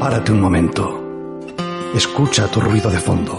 [0.00, 1.02] Párate un momento.
[1.94, 3.38] Escucha tu ruido de fondo.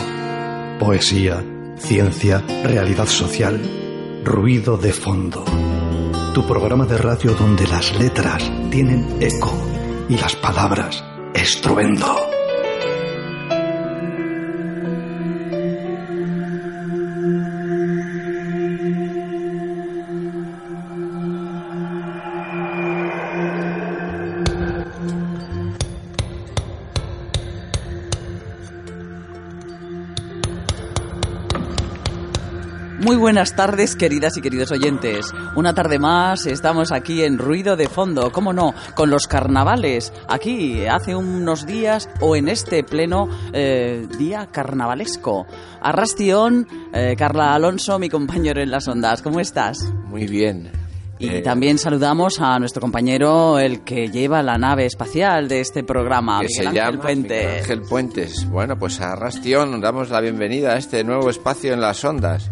[0.80, 1.44] Poesía,
[1.78, 3.62] ciencia, realidad social.
[4.24, 5.46] Ruido de fondo.
[6.34, 9.54] Tu programa de radio donde las letras tienen eco
[10.10, 11.04] y las palabras
[11.36, 12.37] estruendo.
[33.38, 35.32] Buenas tardes, queridas y queridos oyentes.
[35.56, 40.12] Una tarde más estamos aquí en Ruido de Fondo, cómo no, con los carnavales.
[40.28, 45.46] Aquí hace unos días o en este pleno eh, día carnavalesco.
[45.80, 49.22] Arrastión, eh, Carla Alonso, mi compañero en las ondas.
[49.22, 49.88] ¿Cómo estás?
[50.08, 50.72] Muy bien.
[51.20, 55.84] Y Eh, también saludamos a nuestro compañero, el que lleva la nave espacial de este
[55.84, 57.36] programa, que Miguel se Ángel llama Puente.
[57.36, 58.50] Miguel Ángel Puentes.
[58.50, 62.50] Bueno, pues a Rastión damos la bienvenida a este nuevo espacio en las ondas.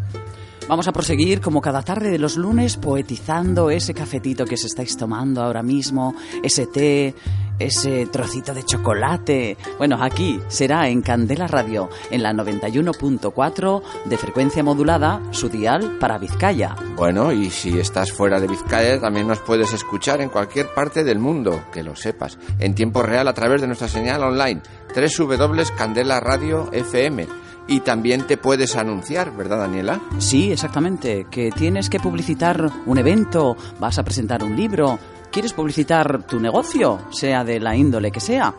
[0.67, 4.97] Vamos a proseguir como cada tarde de los lunes poetizando ese cafetito que se estáis
[4.97, 7.13] tomando ahora mismo, ese té,
[7.59, 9.57] ese trocito de chocolate.
[9.77, 16.17] Bueno, aquí será en Candela Radio, en la 91.4 de frecuencia modulada, su dial para
[16.17, 16.75] Vizcaya.
[16.95, 21.19] Bueno, y si estás fuera de Vizcaya, también nos puedes escuchar en cualquier parte del
[21.19, 24.61] mundo, que lo sepas, en tiempo real a través de nuestra señal online,
[24.95, 27.44] www.candela Radio FM.
[27.67, 29.99] Y también te puedes anunciar, ¿verdad, Daniela?
[30.19, 34.99] Sí, exactamente, que tienes que publicitar un evento, vas a presentar un libro,
[35.31, 38.53] quieres publicitar tu negocio, sea de la índole que sea.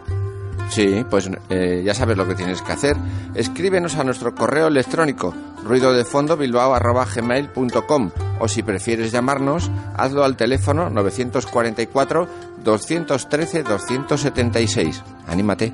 [0.68, 2.96] Sí, pues eh, ya sabes lo que tienes que hacer.
[3.34, 5.32] Escríbenos a nuestro correo electrónico
[5.64, 12.28] ruidodefondobilbao.gmail.com o si prefieres llamarnos, hazlo al teléfono 944
[12.62, 15.02] 213 276.
[15.26, 15.72] Anímate.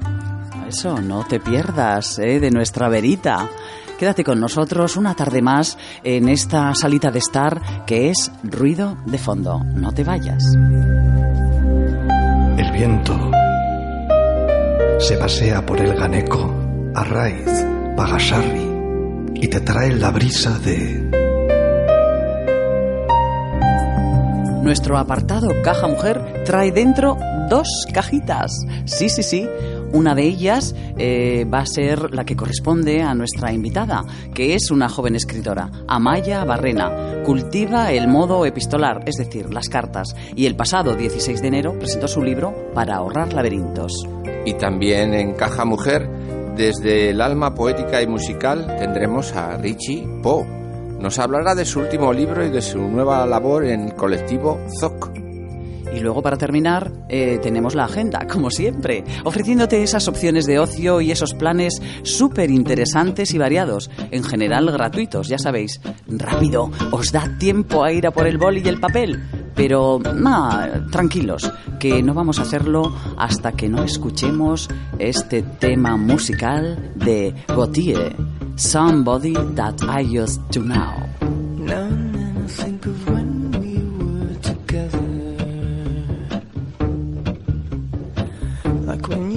[0.73, 2.41] Eso, no te pierdas ¿eh?
[2.41, 3.47] de nuestra verita.
[3.99, 9.19] Quédate con nosotros una tarde más en esta salita de estar que es ruido de
[9.19, 9.63] fondo.
[9.63, 10.43] No te vayas.
[12.57, 13.31] El viento
[14.99, 16.55] se pasea por el Ganeco,
[16.95, 18.71] Arraiz, Pagasarri
[19.35, 21.11] y te trae la brisa de
[24.63, 27.19] Nuestro apartado Caja Mujer trae dentro
[27.51, 28.51] dos cajitas.
[28.87, 29.49] Sí, sí, sí.
[29.93, 34.05] Una de ellas eh, va a ser la que corresponde a nuestra invitada,
[34.35, 37.23] que es una joven escritora, Amaya Barrena.
[37.25, 42.09] Cultiva el modo epistolar, es decir, las cartas, y el pasado 16 de enero presentó
[42.09, 43.93] su libro Para ahorrar laberintos.
[44.47, 46.09] Y también en Caja Mujer,
[46.57, 50.47] desde el alma poética y musical, tendremos a Richie Po.
[51.01, 55.32] Nos hablará de su último libro y de su nueva labor en el colectivo ZOC.
[55.95, 61.01] Y luego para terminar eh, tenemos la agenda, como siempre, ofreciéndote esas opciones de ocio
[61.01, 65.81] y esos planes súper interesantes y variados, en general gratuitos, ya sabéis.
[66.09, 69.23] Rápido, os da tiempo a ir a por el boli y el papel.
[69.55, 76.93] Pero, nah, tranquilos, que no vamos a hacerlo hasta que no escuchemos este tema musical
[76.95, 78.17] de Gautier,
[78.57, 81.13] Somebody That I Used to Know.
[81.59, 82.02] Now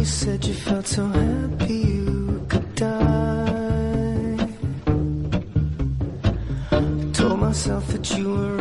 [0.06, 4.48] you said you felt so happy you could die.
[7.14, 8.55] Told myself that you were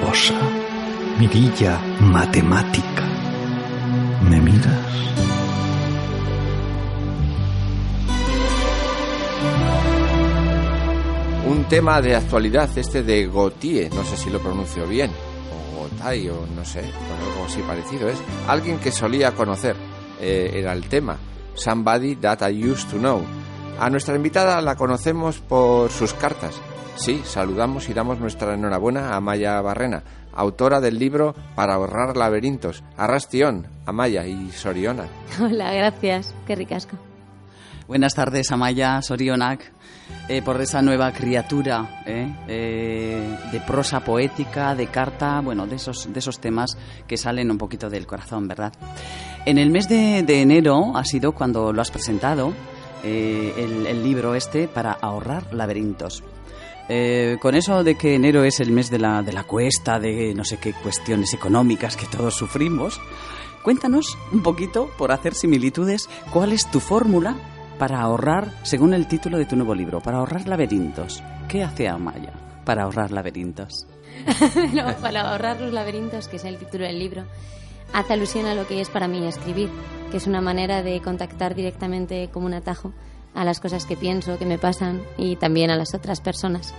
[0.00, 0.34] morbosa,
[1.18, 3.04] mirilla matemática.
[4.28, 4.66] ¿Me miras?
[11.46, 16.28] Un tema de actualidad, este de Gautier, no sé si lo pronuncio bien, o Gotay,
[16.28, 18.08] o no sé, o algo así parecido.
[18.08, 19.76] Es alguien que solía conocer,
[20.20, 21.18] eh, era el tema.
[21.54, 23.22] Somebody that I used to know.
[23.78, 26.54] A nuestra invitada la conocemos por sus cartas.
[27.00, 30.02] Sí, saludamos y damos nuestra enhorabuena a Maya Barrena,
[30.34, 32.84] autora del libro Para ahorrar laberintos.
[32.94, 35.06] Arrastión, Amaya y Soriona.
[35.40, 36.34] Hola, gracias.
[36.46, 36.98] Qué ricasco.
[37.88, 39.72] Buenas tardes, Amaya Sorionak,
[40.28, 46.12] eh, por esa nueva criatura eh, eh, de prosa poética, de carta, bueno, de esos,
[46.12, 46.76] de esos temas
[47.06, 48.74] que salen un poquito del corazón, ¿verdad?
[49.46, 52.52] En el mes de, de enero ha sido cuando lo has presentado,
[53.02, 56.22] eh, el, el libro este, para ahorrar laberintos.
[56.92, 60.34] Eh, con eso de que enero es el mes de la, de la cuesta, de
[60.34, 63.00] no sé qué cuestiones económicas que todos sufrimos,
[63.62, 67.36] cuéntanos un poquito, por hacer similitudes, cuál es tu fórmula
[67.78, 71.22] para ahorrar, según el título de tu nuevo libro, para ahorrar laberintos.
[71.46, 72.32] ¿Qué hace Amaya
[72.64, 73.86] para ahorrar laberintos?
[75.00, 77.22] para ahorrar los laberintos, que es el título del libro,
[77.92, 79.68] hace alusión a lo que es para mí escribir,
[80.10, 82.92] que es una manera de contactar directamente como un atajo
[83.34, 86.74] a las cosas que pienso, que me pasan y también a las otras personas.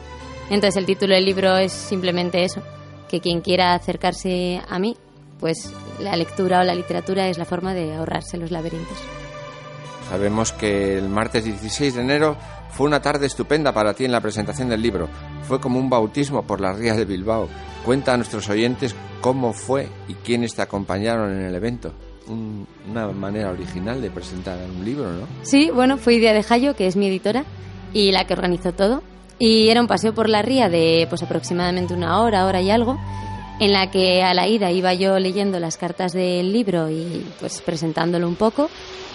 [0.50, 2.62] Entonces el título del libro es simplemente eso,
[3.10, 4.98] que quien quiera acercarse a mí,
[5.40, 8.98] pues la lectura o la literatura es la forma de ahorrarse los laberintos.
[10.10, 12.38] Sabemos que el martes 16 de enero
[12.72, 15.08] fue una tarde estupenda para ti en la presentación del libro.
[15.44, 17.48] Fue como un bautismo por las rías de Bilbao.
[17.86, 21.94] Cuenta a nuestros oyentes cómo fue y quiénes te acompañaron en el evento.
[22.28, 25.28] Un- una manera original de presentar un libro, ¿no?
[25.44, 27.44] Sí, bueno, fue idea de Jayo, que es mi editora,
[27.94, 29.02] y la que organizó todo.
[29.40, 32.98] Y era un paseo por la ría de pues aproximadamente una hora, hora y algo,
[33.60, 37.62] en la que a la ida iba yo leyendo las cartas del libro y pues
[37.62, 38.70] presentándolo un poco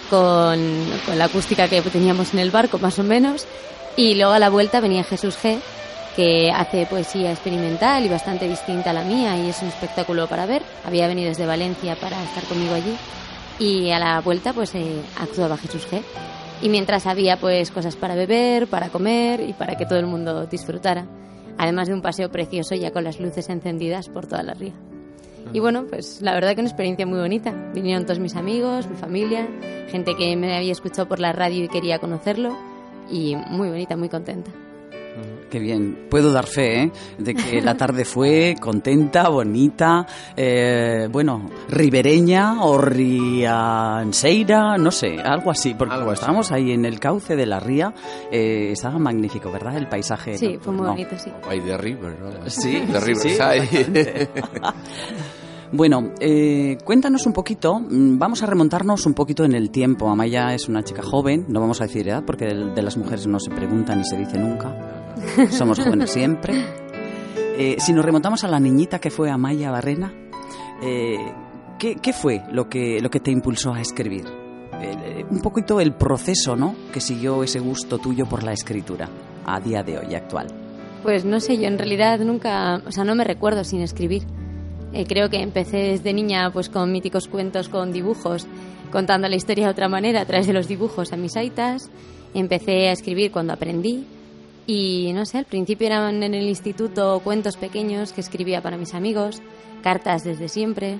[0.09, 0.59] con
[1.17, 3.45] la acústica que teníamos en el barco más o menos.
[3.95, 5.57] Y luego a la vuelta venía Jesús G,
[6.17, 10.47] que hace poesía experimental y bastante distinta a la mía y es un espectáculo para
[10.47, 10.63] ver.
[10.83, 12.97] Había venido desde Valencia para estar conmigo allí
[13.59, 16.01] y a la vuelta pues eh, actuaba Jesús G.
[16.63, 20.47] Y mientras había pues cosas para beber, para comer y para que todo el mundo
[20.47, 21.05] disfrutara.
[21.59, 24.73] Además de un paseo precioso ya con las luces encendidas por toda la ría.
[25.53, 27.51] Y bueno, pues la verdad que una experiencia muy bonita.
[27.75, 29.47] Vinieron todos mis amigos, mi familia,
[29.89, 32.57] gente que me había escuchado por la radio y quería conocerlo.
[33.07, 34.51] Y muy bonita, muy contenta.
[35.49, 36.91] Qué bien, puedo dar fe ¿eh?
[37.17, 45.51] de que la tarde fue contenta, bonita, eh, bueno, ribereña o rianseira, no sé, algo
[45.51, 46.19] así, porque Algo así.
[46.19, 47.93] estábamos ahí en el cauce de la ría,
[48.31, 49.77] eh, estaba magnífico, ¿verdad?
[49.77, 50.37] El paisaje.
[50.37, 51.31] Sí, fue muy bonito, sí.
[51.45, 52.49] By the River, ¿no?
[52.49, 53.37] Sí, The sí.
[55.69, 60.09] Bueno, eh, cuéntanos un poquito, mm, vamos a remontarnos un poquito en el tiempo.
[60.09, 63.27] Amaya es una chica joven, no vamos a decir edad porque de, de las mujeres
[63.27, 64.73] no se pregunta ni se dice nunca.
[65.51, 66.53] Somos jóvenes siempre.
[67.59, 70.13] Eh, si nos remontamos a la niñita que fue Amaya Barrena,
[70.81, 71.17] eh,
[71.79, 74.25] ¿qué, fue lo que, lo que te impulsó a escribir?
[74.79, 76.75] Eh, un poquito el proceso, ¿no?
[76.93, 79.09] Que siguió ese gusto tuyo por la escritura
[79.45, 80.47] a día de hoy actual.
[81.01, 84.23] Pues no sé, yo en realidad nunca, o sea, no me recuerdo sin escribir.
[85.07, 88.47] Creo que empecé desde niña pues con míticos cuentos, con dibujos,
[88.91, 91.89] contando la historia de otra manera a través de los dibujos a mis aitas.
[92.33, 94.05] Empecé a escribir cuando aprendí
[94.67, 98.93] y no sé, al principio eran en el instituto cuentos pequeños que escribía para mis
[98.93, 99.41] amigos,
[99.81, 100.99] cartas desde siempre.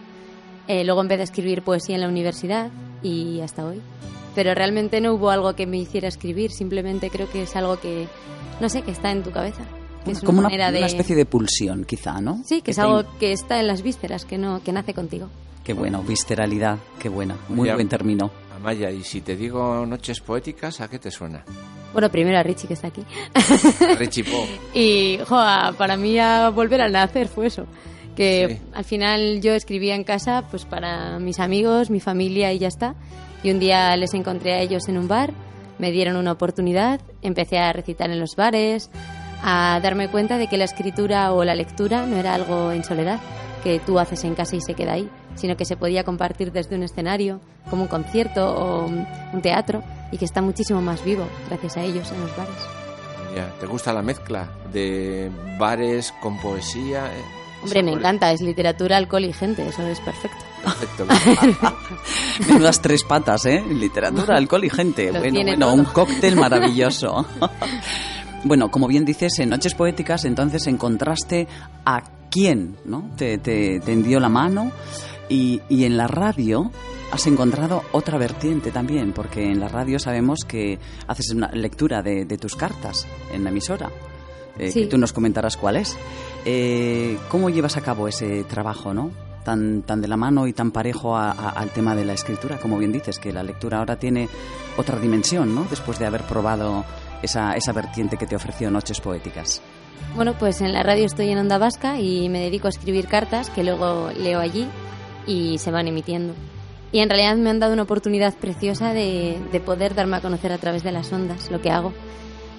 [0.67, 2.71] Eh, luego empecé a escribir poesía en la universidad
[3.03, 3.81] y hasta hoy.
[4.36, 8.07] Pero realmente no hubo algo que me hiciera escribir, simplemente creo que es algo que,
[8.62, 9.63] no sé, que está en tu cabeza.
[10.05, 10.77] Que es Como una, manera de...
[10.77, 12.41] una especie de pulsión, quizá, ¿no?
[12.45, 15.27] Sí, que es te algo que está en las vísceras, que no, que nace contigo.
[15.65, 17.74] Qué bueno, visceralidad, qué buena, muy Ya.
[17.75, 18.31] buen término.
[18.57, 21.43] Amaya, y si te digo noches poéticas, ¿a qué te suena?
[21.93, 23.03] Bueno, primero a Richie que está aquí.
[23.97, 24.45] Richie Po.
[24.73, 27.65] Y joa, para mí a volver a nacer fue eso.
[28.15, 28.67] Que Sí.
[28.73, 32.95] al final yo escribía en casa pues para mis amigos, mi familia y ya está.
[33.43, 35.31] Y un día les encontré a ellos en un bar,
[35.77, 38.89] me dieron una oportunidad, empecé a recitar en los bares,
[39.43, 43.19] a darme cuenta de que la escritura o la lectura no era algo en soledad,
[43.63, 45.07] que tú haces en casa y se queda ahí,
[45.38, 47.39] sino que se podía compartir desde un escenario,
[47.70, 52.12] como un concierto o un teatro, y que está muchísimo más vivo gracias a ellos
[52.12, 52.56] en los bares.
[53.36, 57.06] Ya, ¿Te gusta la mezcla de bares con poesía?
[57.08, 57.22] eh?
[57.63, 60.38] Hombre, me encanta, es literatura, alcohol y gente, eso es perfecto.
[60.63, 61.06] Perfecto.
[62.48, 63.63] Menudas tres patas, ¿eh?
[63.67, 65.08] Literatura, alcohol y gente.
[65.12, 65.75] Lo bueno, tiene bueno, todo.
[65.75, 67.25] un cóctel maravilloso.
[68.44, 71.48] bueno, como bien dices, en Noches Poéticas entonces encontraste
[71.86, 73.10] a quién, ¿no?
[73.17, 74.72] Te, te tendió la mano
[75.29, 76.72] y, y en la radio
[77.12, 82.25] has encontrado otra vertiente también, porque en la radio sabemos que haces una lectura de,
[82.25, 83.89] de tus cartas en la emisora.
[84.60, 84.81] eh, Sí.
[84.81, 85.96] Que tú nos comentarás cuál es.
[86.46, 89.12] Eh, ¿Cómo llevas a cabo ese trabajo, no?
[89.43, 92.57] Tan, tan de la mano y tan parejo a- a- al tema de la escritura,
[92.57, 94.27] como bien dices, que la lectura ahora tiene
[94.77, 95.65] otra dimensión, ¿no?
[95.69, 96.84] Después de haber probado
[97.22, 99.62] esa, esa vertiente que te ofreció Noches Poéticas.
[100.15, 103.50] Bueno, pues en la radio estoy en Onda Vasca y me dedico a escribir cartas
[103.50, 104.67] que luego leo allí
[105.27, 106.34] y se van emitiendo.
[106.91, 110.51] Y en realidad me han dado una oportunidad preciosa de, de poder darme a conocer
[110.51, 111.93] a través de las ondas lo que hago.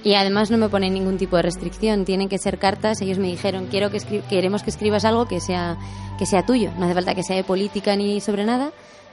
[0.04, 3.00] Y además no me ponen ningún tipo de restricción, tienen que ser cartas.
[3.00, 3.98] Ellos me dijeron, quiero que
[4.28, 5.76] queremos que escribas algo que sea,
[6.18, 6.70] que sea tuyo.
[6.78, 8.70] No hace falta que sea de política ni sobre nada.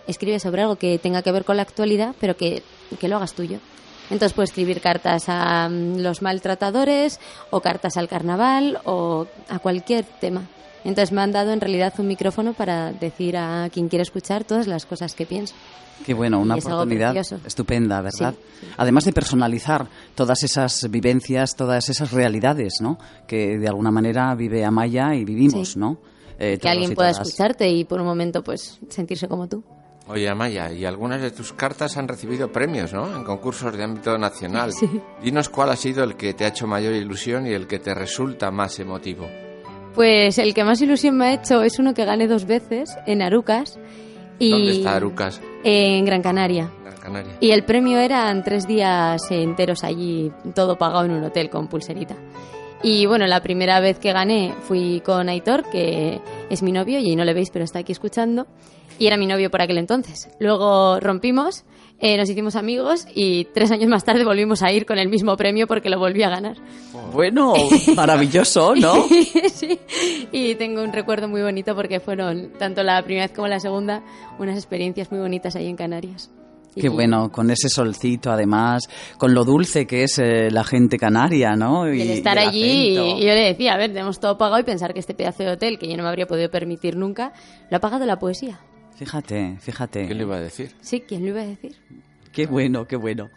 [0.08, 2.62] Escribe sobre algo que tenga que ver con la actualidad, pero que,
[3.00, 3.60] que lo hagas tuyo.
[4.12, 7.20] Entonces puedo escribir cartas a mm, los maltratadores
[7.50, 10.44] o cartas al carnaval o a cualquier tema.
[10.86, 14.68] Entonces me han dado en realidad un micrófono para decir a quien quiera escuchar todas
[14.68, 15.54] las cosas que pienso.
[16.06, 17.16] Qué bueno, una oportunidad
[17.46, 18.34] estupenda, ¿verdad?
[18.38, 18.68] Sí, sí.
[18.78, 22.98] Además de personalizar todas esas vivencias, todas esas realidades, ¿no?
[23.28, 25.80] Que de alguna manera vive Amaya y vivimos, Sí.
[25.80, 25.98] ¿no?
[26.38, 29.64] Eh, que alguien pueda escucharte y por un momento pues sentirse como tú.
[30.08, 33.16] Oye, Amaya, y algunas de tus cartas han recibido premios, ¿no?
[33.16, 34.72] En concursos de ámbito nacional.
[34.74, 34.88] Sí.
[35.24, 37.96] Dinos cuál ha sido el que te ha hecho mayor ilusión y el que te
[37.96, 39.26] resulta más emotivo.
[39.96, 43.22] Pues el que más ilusión me ha hecho es uno que gané dos veces en
[43.22, 43.80] Arucas.
[44.38, 45.42] Y ¿Dónde está Arucas?
[45.64, 46.70] En Gran Canaria.
[46.84, 47.38] Gran Canaria.
[47.40, 52.16] Y el premio eran tres días enteros allí, todo pagado en un hotel con pulserita.
[52.84, 57.16] Y bueno, la primera vez que gané fui con Aitor, que es mi novio y
[57.16, 58.48] no le veis, pero está aquí escuchando.
[59.00, 60.30] Y era mi novio por aquel entonces.
[60.40, 61.64] Luego rompimos,
[62.00, 65.38] eh, nos hicimos amigos y tres años más tarde volvimos a ir con el mismo
[65.38, 66.58] premio porque lo volví a ganar.
[67.14, 67.54] Bueno,
[67.96, 69.04] maravilloso, ¿no?
[69.54, 69.80] sí,
[70.32, 74.04] y tengo un recuerdo muy bonito porque fueron, tanto la primera vez como la segunda,
[74.40, 76.30] unas experiencias muy bonitas ahí en Canarias.
[76.76, 78.84] Qué bueno, con ese solcito además,
[79.18, 81.90] con lo dulce que es eh, la gente canaria, ¿no?
[81.90, 84.64] Y el estar el allí, y yo le decía, a ver, tenemos todo pagado y
[84.64, 87.32] pensar que este pedazo de hotel, que yo no me habría podido permitir nunca,
[87.70, 88.60] lo ha pagado la poesía.
[88.96, 90.08] Fíjate, fíjate.
[90.08, 90.72] ¿Qué le iba a decir?
[90.82, 91.76] Sí, ¿quién lo iba a decir?
[92.32, 93.30] Qué bueno, qué bueno.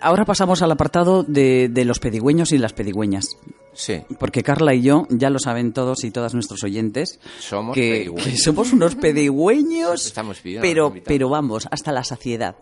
[0.00, 3.26] Ahora pasamos al apartado de, de los pedigüeños y las pedigüeñas.
[3.72, 7.92] Sí, Porque Carla y yo, ya lo saben todos y todas nuestros oyentes, somos que,
[7.92, 8.24] pedigüeños.
[8.24, 12.56] que somos unos pedigüeños, Estamos pidiendo pero, pero vamos, hasta la saciedad.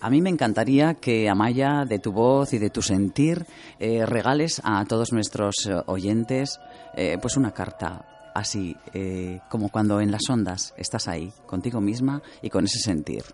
[0.00, 3.44] A mí me encantaría que, Amaya, de tu voz y de tu sentir,
[3.78, 6.58] eh, regales a todos nuestros eh, oyentes
[6.94, 12.22] eh, pues una carta así, eh, como cuando en las ondas estás ahí, contigo misma
[12.42, 13.24] y con ese sentir.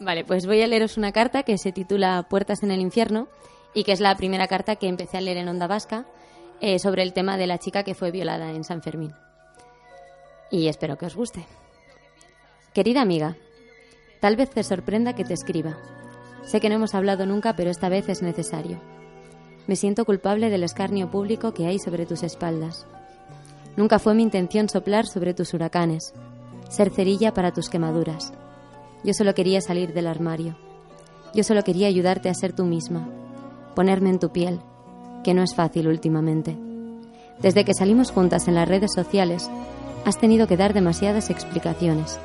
[0.00, 3.28] Vale, pues voy a leeros una carta que se titula Puertas en el infierno
[3.74, 6.06] y que es la primera carta que empecé a leer en Onda Vasca
[6.60, 9.14] eh, sobre el tema de la chica que fue violada en San Fermín.
[10.50, 11.44] Y espero que os guste.
[12.72, 13.36] Querida amiga,
[14.20, 15.76] tal vez te sorprenda que te escriba.
[16.44, 18.80] Sé que no hemos hablado nunca, pero esta vez es necesario.
[19.66, 22.86] Me siento culpable del escarnio público que hay sobre tus espaldas.
[23.76, 26.14] Nunca fue mi intención soplar sobre tus huracanes,
[26.68, 28.32] ser cerilla para tus quemaduras.
[29.04, 30.56] Yo solo quería salir del armario.
[31.34, 33.06] Yo solo quería ayudarte a ser tú misma,
[33.74, 34.60] ponerme en tu piel,
[35.22, 36.56] que no es fácil últimamente.
[37.40, 39.50] Desde que salimos juntas en las redes sociales,
[40.06, 42.18] has tenido que dar demasiadas explicaciones,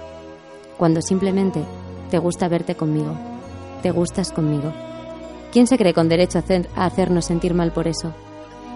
[0.77, 1.63] cuando simplemente
[2.09, 3.13] te gusta verte conmigo,
[3.83, 4.71] te gustas conmigo.
[5.51, 8.13] ¿Quién se cree con derecho a, a hacernos sentir mal por eso?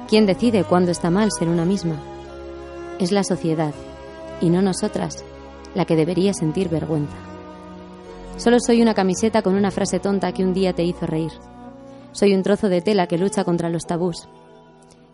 [0.09, 1.95] ¿Quién decide cuándo está mal ser una misma?
[2.97, 3.73] Es la sociedad,
[4.39, 5.25] y no nosotras,
[5.73, 7.17] la que debería sentir vergüenza.
[8.37, 11.31] Solo soy una camiseta con una frase tonta que un día te hizo reír.
[12.13, 14.29] Soy un trozo de tela que lucha contra los tabús.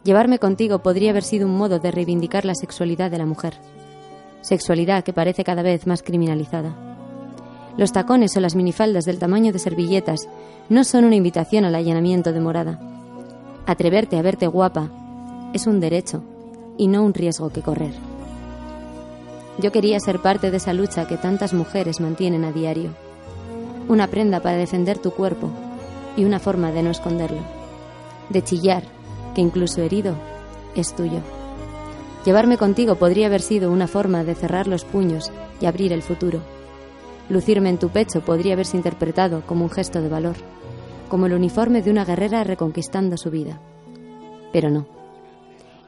[0.03, 3.55] Llevarme contigo podría haber sido un modo de reivindicar la sexualidad de la mujer.
[4.41, 6.75] Sexualidad que parece cada vez más criminalizada.
[7.77, 10.29] Los tacones o las minifaldas del tamaño de servilletas
[10.69, 12.79] no son una invitación al allanamiento de morada.
[13.65, 14.91] Atreverte a verte guapa
[15.53, 16.23] es un derecho
[16.81, 17.93] y no un riesgo que correr.
[19.59, 22.89] Yo quería ser parte de esa lucha que tantas mujeres mantienen a diario.
[23.87, 25.51] Una prenda para defender tu cuerpo
[26.17, 27.41] y una forma de no esconderlo.
[28.29, 28.81] De chillar,
[29.35, 30.15] que incluso herido,
[30.75, 31.19] es tuyo.
[32.25, 36.39] Llevarme contigo podría haber sido una forma de cerrar los puños y abrir el futuro.
[37.29, 40.35] Lucirme en tu pecho podría haberse interpretado como un gesto de valor,
[41.09, 43.59] como el uniforme de una guerrera reconquistando su vida.
[44.51, 45.00] Pero no.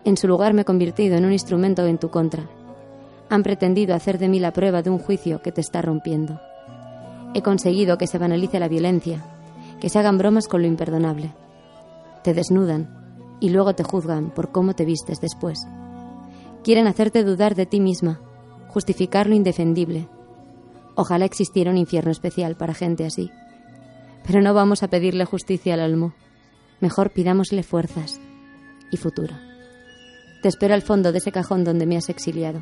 [0.05, 2.49] En su lugar me he convertido en un instrumento en tu contra,
[3.29, 6.39] Han pretendido hacer de mí la prueba de un juicio que te está rompiendo.
[7.33, 9.25] He conseguido que se banalice la violencia,
[9.79, 11.33] que se hagan bromas con lo imperdonable.
[12.23, 15.65] Te desnudan y luego te juzgan por cómo te vistes después.
[16.63, 18.19] Quieren hacerte dudar de ti misma,
[18.67, 20.07] justificar lo indefendible.
[20.95, 23.31] Ojalá existiera un infierno especial para gente así.
[24.27, 26.13] Pero no vamos a pedirle justicia al olmo.
[26.81, 28.21] Mejor pidámosle fuerzas
[28.91, 29.33] y futuro.
[30.43, 32.61] Te espero al fondo de ese cajón donde me has exiliado.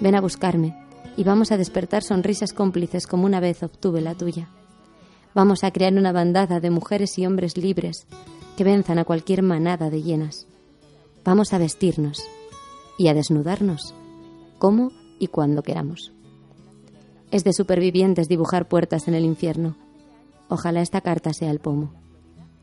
[0.00, 0.76] Ven a buscarme
[1.16, 4.50] y vamos a despertar sonrisas cómplices como una vez obtuve la tuya.
[5.34, 8.06] Vamos a crear una bandada de mujeres y hombres libres
[8.56, 10.46] que venzan a cualquier manada de hienas.
[11.24, 12.22] Vamos a vestirnos
[12.96, 13.96] y a desnudarnos,
[14.60, 16.12] como y cuando queramos.
[17.32, 19.76] Es de supervivientes dibujar puertas en el infierno.
[20.48, 21.92] Ojalá esta carta sea el pomo.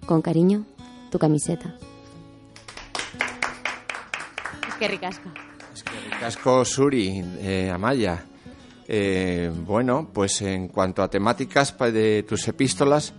[0.06, 0.63] Con cariño,
[1.12, 1.75] tu camiseta.
[4.79, 5.29] Es que ricasco.
[6.21, 8.23] Casco Suri, eh, Amaya.
[8.87, 13.13] Eh, bueno, pues en cuanto a temáticas de tus epístolas,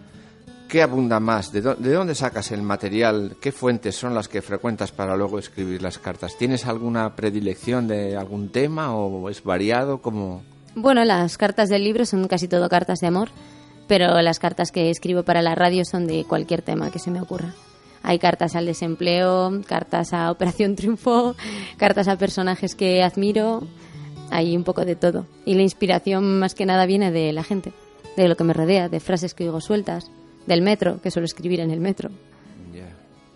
[0.68, 1.52] ¿qué abunda más?
[1.52, 3.36] ¿De, de dónde sacas el material?
[3.42, 6.36] ¿Qué fuentes son las que frecuentas para luego escribir las cartas?
[6.38, 10.00] ¿Tienes alguna predilección de algún tema o es variado?
[10.00, 10.42] como
[10.74, 13.28] Bueno, las cartas del libro son casi todo cartas de amor,
[13.86, 17.20] pero las cartas que escribo para la radio son de cualquier tema que se me
[17.20, 17.54] ocurra.
[18.02, 21.34] Hay cartas al desempleo, cartas a Operación Triunfo,
[21.76, 23.62] cartas a personajes que admiro,
[24.30, 25.26] hay un poco de todo.
[25.44, 27.72] Y la inspiración más que nada viene de la gente,
[28.16, 30.10] de lo que me rodea, de frases que oigo sueltas,
[30.46, 32.10] del metro, que suelo escribir en el metro,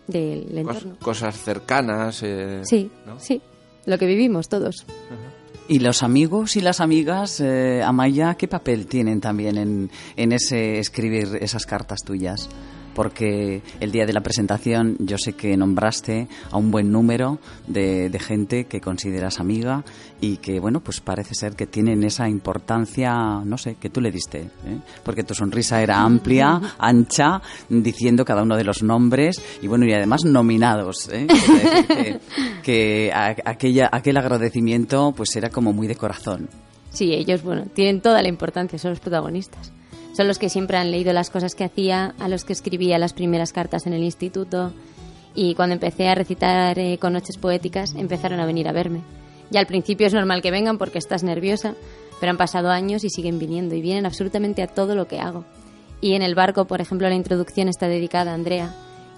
[0.06, 0.96] del cos- entorno.
[1.00, 2.22] cosas cercanas?
[2.22, 3.18] eh, Sí, ¿no?
[3.18, 3.40] sí,
[3.86, 4.84] lo que vivimos todos.
[5.66, 10.78] ¿Y los amigos y las amigas, eh, Amaya, qué papel tienen también en, en ese
[10.78, 12.50] escribir esas cartas tuyas?
[12.94, 18.08] Porque el día de la presentación yo sé que nombraste a un buen número de,
[18.08, 19.84] de gente que consideras amiga
[20.20, 23.12] y que, bueno, pues parece ser que tienen esa importancia,
[23.44, 24.38] no sé, que tú le diste.
[24.42, 24.78] ¿eh?
[25.04, 29.92] Porque tu sonrisa era amplia, ancha, diciendo cada uno de los nombres y, bueno, y
[29.92, 31.08] además nominados.
[31.12, 31.26] ¿eh?
[31.88, 32.20] Que,
[32.62, 36.48] que a- aquella, aquel agradecimiento pues era como muy de corazón.
[36.90, 39.72] Sí, ellos, bueno, tienen toda la importancia, son los protagonistas.
[40.14, 43.12] Son los que siempre han leído las cosas que hacía, a los que escribía las
[43.12, 44.72] primeras cartas en el instituto.
[45.34, 49.00] Y cuando empecé a recitar eh, con noches poéticas, empezaron a venir a verme.
[49.50, 51.74] Y al principio es normal que vengan porque estás nerviosa,
[52.20, 55.44] pero han pasado años y siguen viniendo y vienen absolutamente a todo lo que hago.
[56.00, 58.72] Y en el barco, por ejemplo, la introducción está dedicada a Andrea,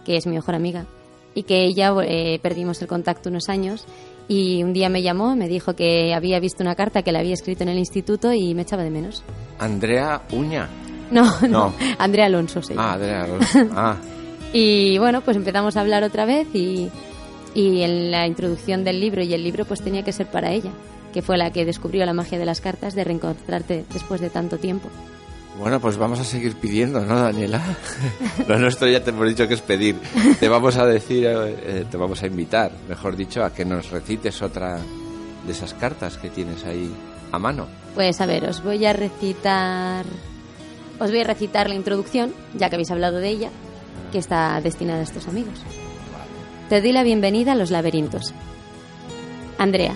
[0.07, 0.87] que es mi mejor amiga,
[1.35, 3.85] y que ella eh, perdimos el contacto unos años
[4.29, 7.35] y un día me llamó, me dijo que había visto una carta que le había
[7.35, 9.23] escrito en el instituto y me echaba de menos.
[9.59, 10.69] Andrea Uña.
[11.11, 11.75] No, no, No.
[11.99, 12.75] Andrea Alonso, sí.
[12.77, 13.59] Ah, Andrea Alonso.
[13.75, 13.97] Ah,
[14.53, 16.89] Y bueno, pues empezamos a hablar otra vez y,
[17.55, 20.71] y en la introducción del libro y el libro pues tenía que ser para ella,
[21.13, 24.57] que fue la que descubrió la magia de las cartas, de reencontrarte después de tanto
[24.57, 24.89] tiempo.
[25.59, 27.63] Bueno, pues vamos a seguir pidiendo, ¿no, Daniela?
[28.49, 29.97] Lo nuestro ya te hemos dicho que es pedir.
[30.39, 34.43] Te vamos a decir, eh, te vamos a invitar, mejor dicho, a que nos recites
[34.43, 34.79] otra
[35.47, 36.91] de esas cartas que tienes ahí
[37.33, 37.67] a mano.
[37.95, 40.05] Pues a ver, os voy a recitar.
[40.99, 43.51] Os voy a recitar la introducción, ya que habéis hablado de ella,
[44.13, 45.61] que está destinada a estos amigos.
[46.69, 48.33] Te doy la bienvenida a los laberintos.
[49.59, 49.95] Andrea,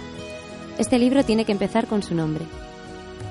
[0.79, 2.45] este libro tiene que empezar con su nombre.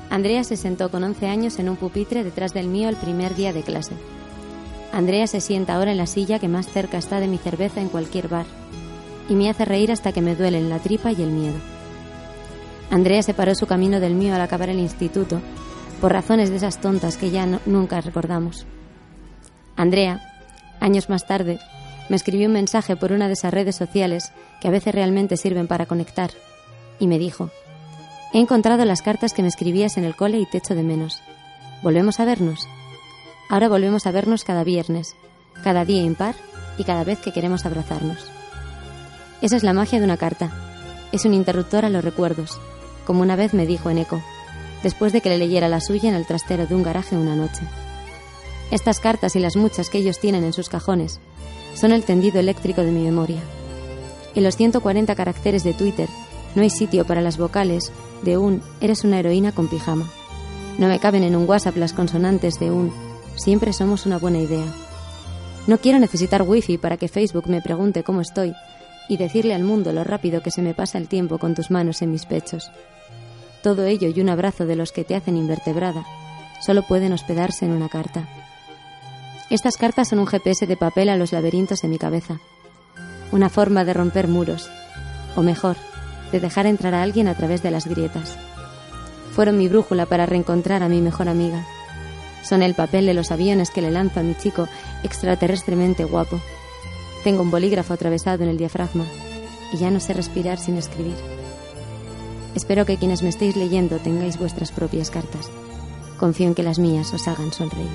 [0.10, 3.54] Andrea se sentó con 11 años en un pupitre detrás del mío el primer día
[3.54, 3.94] de clase.
[4.92, 7.90] Andrea se sienta ahora en la silla que más cerca está de mi cerveza en
[7.90, 8.46] cualquier bar
[9.30, 11.58] y me hace reír hasta que me duelen la tripa y el miedo.
[12.90, 15.40] Andrea separó su camino del mío al acabar el instituto,
[16.00, 18.66] por razones de esas tontas que ya nunca recordamos.
[19.76, 20.22] Andrea,
[20.80, 21.60] años más tarde,
[22.10, 25.68] me escribió un mensaje por una de esas redes sociales que a veces realmente sirven
[25.68, 26.32] para conectar,
[27.00, 27.50] y me dijo,
[28.34, 31.22] he encontrado las cartas que me escribías en el cole y te echo de menos.
[31.82, 32.68] ¿Volvemos a vernos?
[33.50, 35.16] Ahora volvemos a vernos cada viernes,
[35.64, 36.36] cada día impar
[36.78, 38.30] y cada vez que queremos abrazarnos.
[39.42, 40.52] Esa es la magia de una carta.
[41.12, 42.60] Es un interruptor a los recuerdos,
[43.06, 44.22] como una vez me dijo en eco,
[44.84, 47.62] después de que le leyera la suya en el trastero de un garaje una noche.
[48.72, 51.20] Estas cartas y las muchas que ellos tienen en sus cajones
[51.74, 53.42] son el tendido eléctrico de mi memoria.
[54.36, 56.08] En los 140 caracteres de Twitter
[56.56, 57.92] no hay sitio para las vocales
[58.24, 60.10] de un eres una heroína con pijama.
[60.78, 62.94] No me caben en un WhatsApp las consonantes de un
[63.36, 64.66] siempre somos una buena idea.
[65.68, 68.54] No quiero necesitar wifi para que Facebook me pregunte cómo estoy
[69.08, 72.02] y decirle al mundo lo rápido que se me pasa el tiempo con tus manos
[72.02, 72.72] en mis pechos.
[73.64, 76.06] Todo ello y un abrazo de los que te hacen invertebrada
[76.60, 78.28] solo pueden hospedarse en una carta.
[79.50, 82.40] Estas cartas son un GPS de papel a los laberintos de mi cabeza.
[83.32, 84.70] Una forma de romper muros.
[85.36, 85.78] O mejor,
[86.32, 88.38] de dejar entrar a alguien a través de las grietas.
[89.32, 91.66] Fueron mi brújula para reencontrar a mi mejor amiga.
[92.44, 94.68] Son el papel de los aviones que le lanzo a mi chico
[95.04, 96.40] extraterrestremente guapo.
[97.24, 99.06] Tengo un bolígrafo atravesado en el diafragma
[99.74, 101.39] y ya no sé respirar sin escribir.
[102.56, 105.50] Espero que quienes me estéis leyendo tengáis vuestras propias cartas.
[106.18, 107.88] Confío en que las mías os hagan sonreír.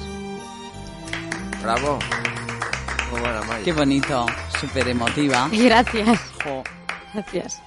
[1.62, 1.98] Bravo.
[3.10, 3.64] Muy buena, Maya.
[3.64, 4.26] Qué bonito,
[4.60, 5.48] súper emotiva.
[5.52, 6.20] Gracias.
[6.42, 6.62] Jo.
[7.12, 7.62] Gracias.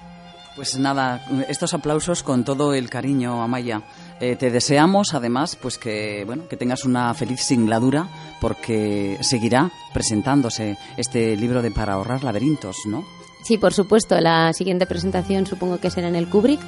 [0.56, 3.82] Pues nada, estos aplausos con todo el cariño, Amaya.
[4.20, 8.08] Eh, te deseamos, además, pues que bueno, que tengas una feliz singladura,
[8.40, 13.04] porque seguirá presentándose este libro de para ahorrar laberintos, ¿no?
[13.42, 14.20] Sí, por supuesto.
[14.20, 16.60] La siguiente presentación supongo que será en el Kubrick.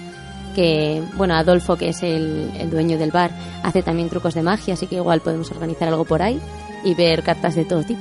[0.54, 3.30] Que, bueno, Adolfo, que es el, el dueño del bar,
[3.62, 6.40] hace también trucos de magia, así que igual podemos organizar algo por ahí
[6.82, 8.00] y ver cartas de todo tipo.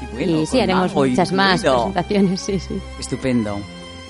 [0.00, 2.78] Qué bueno, y sí, haremos muchas más presentaciones, sí, sí.
[3.00, 3.58] Estupendo.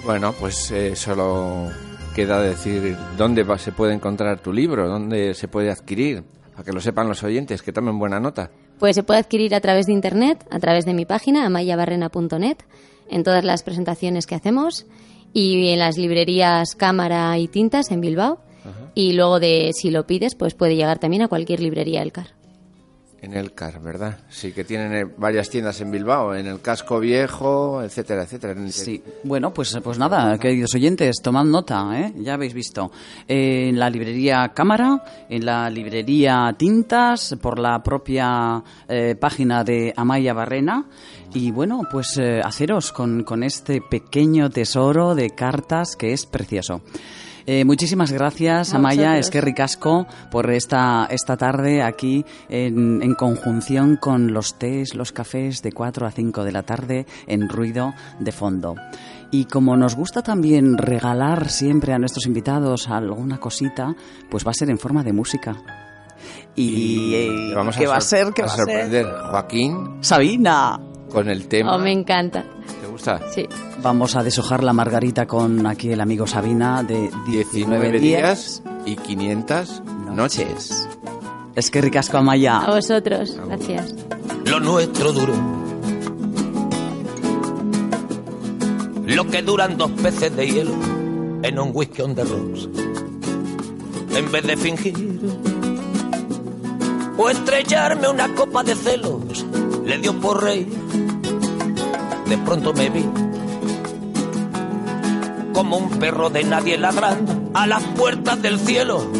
[0.04, 1.68] Bueno, pues eh, solo
[2.12, 6.72] queda decir dónde va- se puede encontrar tu libro, dónde se puede adquirir, para que
[6.72, 8.50] lo sepan los oyentes, que tomen buena nota.
[8.80, 12.56] Pues se puede adquirir a través de internet, a través de mi página, amayabarrena.net,
[13.10, 14.86] en todas las presentaciones que hacemos
[15.32, 18.40] y en las librerías Cámara y Tintas en Bilbao.
[18.94, 22.35] Y luego de si lo pides, pues puede llegar también a cualquier librería El Car.
[23.22, 24.18] En el CAR, ¿verdad?
[24.28, 28.54] Sí, que tienen eh, varias tiendas en Bilbao, en el Casco Viejo, etcétera, etcétera.
[28.68, 32.12] Sí, bueno, pues, pues nada, queridos oyentes, tomad nota, ¿eh?
[32.18, 32.90] ya habéis visto.
[33.26, 40.34] En la librería Cámara, en la librería Tintas, por la propia eh, página de Amaya
[40.34, 40.84] Barrena.
[41.32, 46.82] Y bueno, pues eh, haceros con, con este pequeño tesoro de cartas que es precioso.
[47.46, 53.14] Eh, muchísimas gracias, A Amaya, es que ricasco por esta, esta tarde aquí en, en
[53.14, 57.94] conjunción con los tés, los cafés de 4 a 5 de la tarde en ruido
[58.18, 58.74] de fondo.
[59.30, 63.94] Y como nos gusta también regalar siempre a nuestros invitados alguna cosita,
[64.30, 65.56] pues va a ser en forma de música.
[66.54, 68.32] Y, eh, vamos ¿qué va a ser?
[68.32, 68.64] ¿Qué va a ser?
[68.64, 69.06] sorprender.
[69.30, 70.80] Joaquín, Sabina.
[71.10, 71.76] con el tema.
[71.76, 72.44] Oh, me encanta.
[73.34, 73.46] Sí.
[73.82, 78.62] Vamos a deshojar la margarita con aquí el amigo Sabina de 19 19 días.
[78.62, 79.82] días y 500
[80.12, 80.88] noches.
[81.54, 82.60] Es que ricasco A Amaya.
[82.66, 83.36] vosotros.
[83.46, 83.94] Gracias.
[84.44, 85.34] lo nuestro duro.
[89.06, 90.72] Lo que duran dos peces de hielo
[91.42, 92.68] en un whisky on the rocks.
[94.16, 95.20] En vez de fingir
[97.18, 99.46] o estrellarme una copa de celos,
[99.84, 100.66] le dio por rey.
[102.28, 103.04] De pronto me vi
[105.56, 109.10] como un perro de nadie ladrando a las puertas del cielo.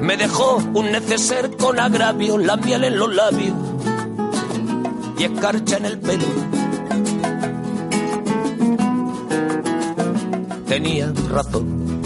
[0.00, 3.54] Me dejó un neceser con agravio, la miel en los labios
[5.16, 6.24] y escarcha en el pelo.
[10.66, 12.02] Tenía razón.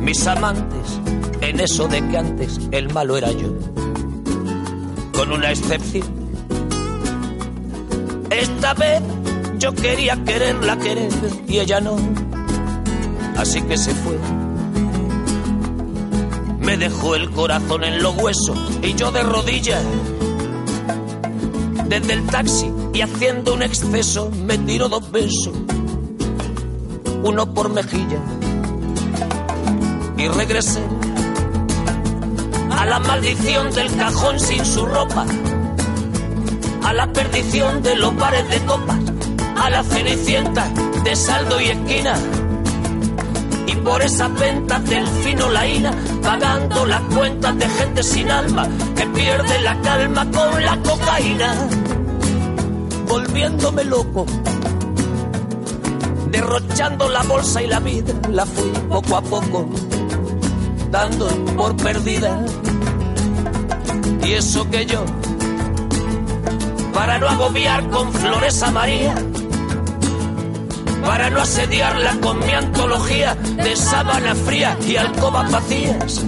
[0.00, 1.00] Mis amantes,
[1.40, 3.48] en eso de que antes el malo era yo,
[5.16, 6.13] con una excepción.
[8.40, 9.00] Esta vez
[9.58, 11.12] yo quería quererla querer
[11.46, 11.96] y ella no,
[13.36, 14.18] así que se fue.
[16.58, 19.82] Me dejó el corazón en los huesos y yo de rodillas.
[21.86, 25.54] Desde el taxi y haciendo un exceso me tiró dos besos,
[27.22, 28.18] uno por mejilla.
[30.18, 30.82] Y regresé
[32.70, 35.24] a la maldición del cajón sin su ropa,
[36.84, 38.98] a la perdición de los bares de copas,
[39.56, 40.68] a la cenicienta
[41.02, 42.14] de saldo y esquina
[43.66, 45.92] y por esas ventas del fino laína,
[46.22, 51.54] pagando las cuentas de gente sin alma que pierde la calma con la cocaína,
[53.08, 54.26] volviéndome loco,
[56.30, 59.66] derrochando la bolsa y la vida, la fui poco a poco,
[60.90, 62.44] dando por perdida.
[64.22, 65.04] Y eso que yo,
[66.94, 69.14] para no agobiar con flores a María,
[71.04, 76.24] para no asediarla con mi antología de sábana fría y alcobas vacías,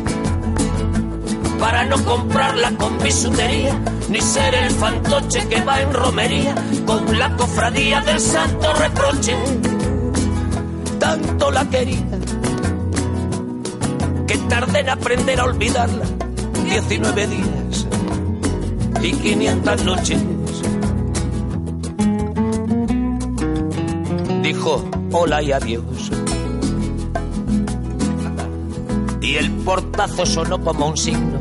[1.61, 7.35] para no comprarla con bisutería, ni ser el fantoche que va en romería con la
[7.37, 9.37] cofradía del santo reproche.
[10.98, 12.07] Tanto la quería
[14.26, 16.05] que tardé en aprender a olvidarla
[16.64, 17.87] 19 días
[19.02, 20.36] y 500 noches.
[24.46, 26.12] Dijo hola y adiós.
[29.20, 31.40] Y el portazo sonó como un signo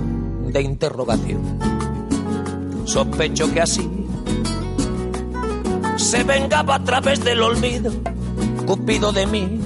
[0.52, 1.60] de interrogación.
[2.86, 3.88] Sospecho que así
[5.98, 7.92] se vengaba a través del olvido.
[8.66, 9.60] Cupido de mí,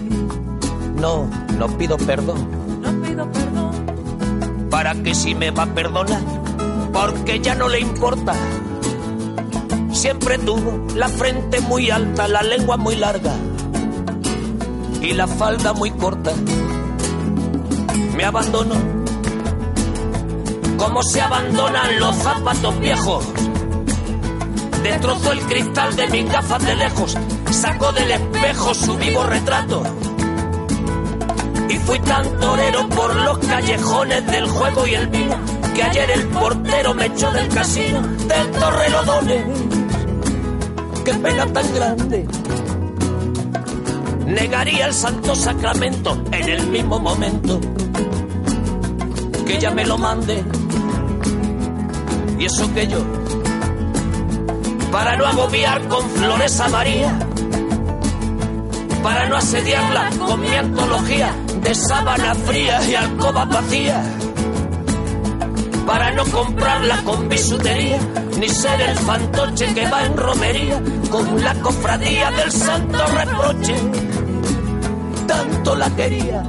[0.98, 2.46] no, no pido perdón.
[2.82, 4.68] No pido perdón.
[4.70, 6.22] Para que si me va a perdonar,
[6.92, 8.34] porque ya no le importa.
[10.00, 13.34] Siempre tuvo la frente muy alta, la lengua muy larga
[15.02, 16.32] y la falda muy corta.
[18.16, 18.76] Me abandonó
[20.78, 23.26] como se abandonan los zapatos viejos.
[24.82, 27.18] Destrozó el cristal de mis gafas de lejos,
[27.52, 29.84] sacó del espejo su vivo retrato.
[31.68, 35.36] Y fui tan torero por los callejones del juego y el vino,
[35.76, 39.69] que ayer el portero me echó del casino del Torrelodones.
[41.10, 42.28] Qué pena tan grande.
[44.28, 47.60] Negaría el santo sacramento en el mismo momento
[49.44, 50.44] que ella me lo mande.
[52.38, 53.00] Y eso que yo,
[54.92, 57.18] para no agobiar con flores a María,
[59.02, 64.04] para no asediarla con mi antología de sábana fría y alcoba vacía,
[65.88, 67.98] para no comprarla con bisutería,
[68.40, 73.76] ni ser el fantoche que va en romería con la cofradía del santo reproche.
[75.28, 76.44] Tanto la quería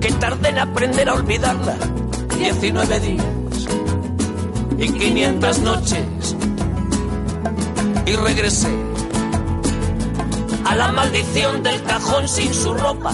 [0.00, 1.76] que tardé en aprender a olvidarla.
[2.38, 3.26] 19 días
[4.78, 6.36] y 500 noches.
[8.06, 8.68] Y regresé
[10.64, 13.12] a la maldición del cajón sin su ropa,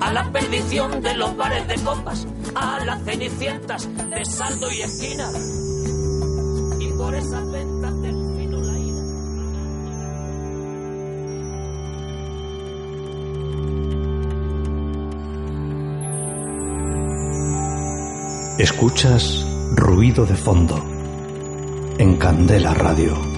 [0.00, 5.30] a la perdición de los bares de copas, a las cenicientas de saldo y esquina.
[6.80, 9.02] Y por esas ventas del fino la ira.
[18.58, 20.76] Escuchas ruido de fondo
[21.98, 23.33] en Candela Radio.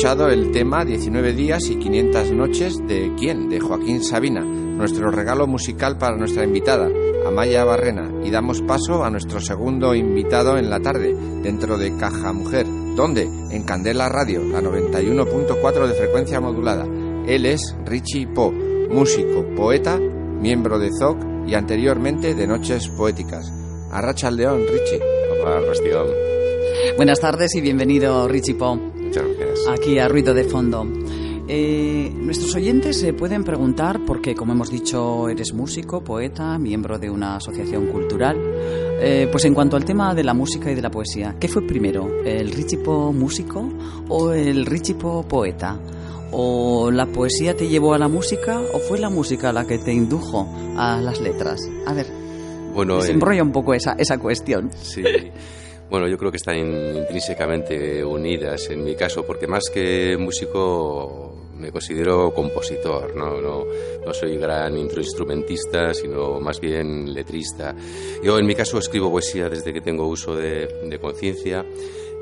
[0.00, 3.50] Escuchado el tema 19 días y 500 noches de quién?
[3.50, 6.88] De Joaquín Sabina, nuestro regalo musical para nuestra invitada,
[7.26, 12.32] Amaya Barrena, y damos paso a nuestro segundo invitado en la tarde, dentro de Caja
[12.32, 12.64] Mujer.
[12.96, 13.28] ¿Dónde?
[13.50, 16.86] En Candela Radio, la 91.4 de frecuencia modulada.
[17.26, 23.52] Él es Richie Po, músico, poeta, miembro de ZOC y anteriormente de Noches Poéticas.
[23.90, 24.98] Arracha al León, Richie.
[26.96, 28.89] Buenas tardes y bienvenido, Richie Po.
[29.68, 30.86] Aquí a Ruido de Fondo.
[31.52, 37.10] Eh, nuestros oyentes se pueden preguntar, porque como hemos dicho, eres músico, poeta, miembro de
[37.10, 38.36] una asociación cultural.
[39.02, 41.62] Eh, pues en cuanto al tema de la música y de la poesía, ¿qué fue
[41.66, 42.22] primero?
[42.24, 43.68] ¿El Richipo músico
[44.08, 45.78] o el Richipo poeta?
[46.32, 49.92] ¿O la poesía te llevó a la música o fue la música la que te
[49.92, 50.46] indujo
[50.76, 51.60] a las letras?
[51.86, 52.06] A ver,
[52.74, 54.70] Bueno, en- desenrolla un poco esa, esa cuestión.
[54.80, 55.02] sí.
[55.90, 61.34] Bueno, yo creo que están in- intrínsecamente unidas en mi caso, porque más que músico
[61.58, 63.66] me considero compositor, no, no,
[64.06, 67.74] no soy gran instrumentista, sino más bien letrista.
[68.22, 71.66] Yo en mi caso escribo poesía desde que tengo uso de, de conciencia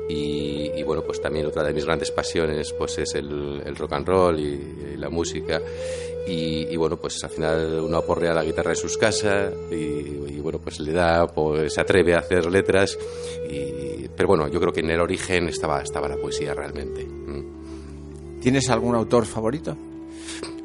[0.09, 4.39] y, bueno, pues también otra de mis grandes pasiones pues es el, rock and roll
[4.39, 5.61] y, la música.
[6.27, 10.79] Y, bueno, pues al final uno aporrea la guitarra en sus casas y, bueno, pues
[10.79, 12.97] le da, pues se atreve a hacer letras.
[14.15, 17.05] Pero bueno, yo creo que en el origen estaba, estaba la poesía realmente.
[17.05, 18.39] Mm.
[18.41, 19.77] ¿Tienes algún autor favorito?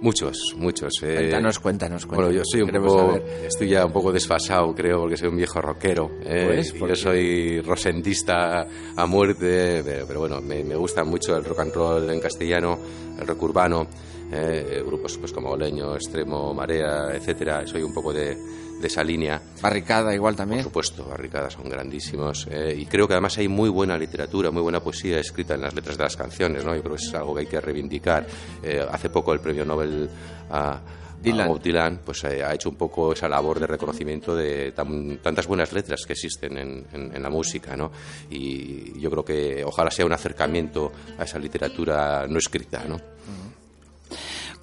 [0.00, 0.92] Muchos, muchos.
[1.02, 1.14] eh.
[1.16, 2.46] Cuéntanos, cuéntanos, Bueno, cuéntanos.
[2.46, 6.10] yo soy un poco, estoy ya un poco desfasado, creo, porque soy un viejo rockero.
[6.24, 11.04] eh, Pues, y ¿por yo soy rosentista a muerte, pero, pero bueno, me, me gusta
[11.04, 12.78] mucho el rock and roll en castellano,
[13.18, 13.86] el rock urbano,
[14.32, 17.66] eh, grupos pues como Oleño, Extremo, Marea, etcétera.
[17.66, 19.40] Soy un poco de, de esa línea.
[19.62, 20.62] Barricada igual Por también.
[20.62, 22.46] supuesto, Barricadas son grandísimos.
[22.50, 25.74] eh, y creo que además hay muy buena literatura, muy buena poesía escrita en las
[25.74, 26.74] letras de las canciones, ¿no?
[26.74, 28.26] Yo creo que es algo que hay que reivindicar.
[28.62, 30.08] Eh, hace poco el premio Nobel
[30.50, 30.80] a,
[31.22, 31.48] Dylan.
[31.48, 35.46] Bob Dylan pues, eh, ha hecho un poco esa labor de reconocimiento de tan- tantas
[35.46, 37.90] buenas letras que existen en, en- en la música, ¿no?
[38.28, 43.00] Y yo creo que ojalá sea un acercamiento a esa literatura no escrita, ¿no?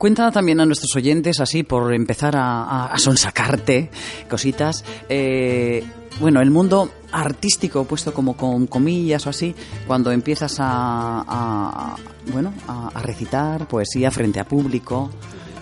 [0.02, 3.92] Cuenta también a nuestros oyentes, así por empezar a, sonsacarte
[4.28, 5.84] cositas, eh,
[6.20, 9.54] bueno, el mundo artístico, puesto como con comillas o así,
[9.86, 11.96] cuando empiezas a, a-
[12.34, 15.12] bueno, a, a recitar poesía frente a público,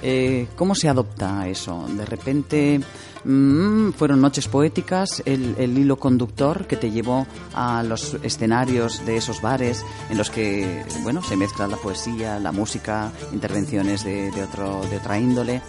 [0.01, 1.85] Eh, ¿Cómo se adopta eso?
[1.89, 2.79] De repente
[3.23, 9.41] mm, fueron noches poéticas el, hilo conductor que te llevó a los escenarios de esos
[9.41, 14.81] bares en los que bueno se mezcla la poesía, la música, intervenciones de, de otro,
[14.89, 15.61] de otra índole.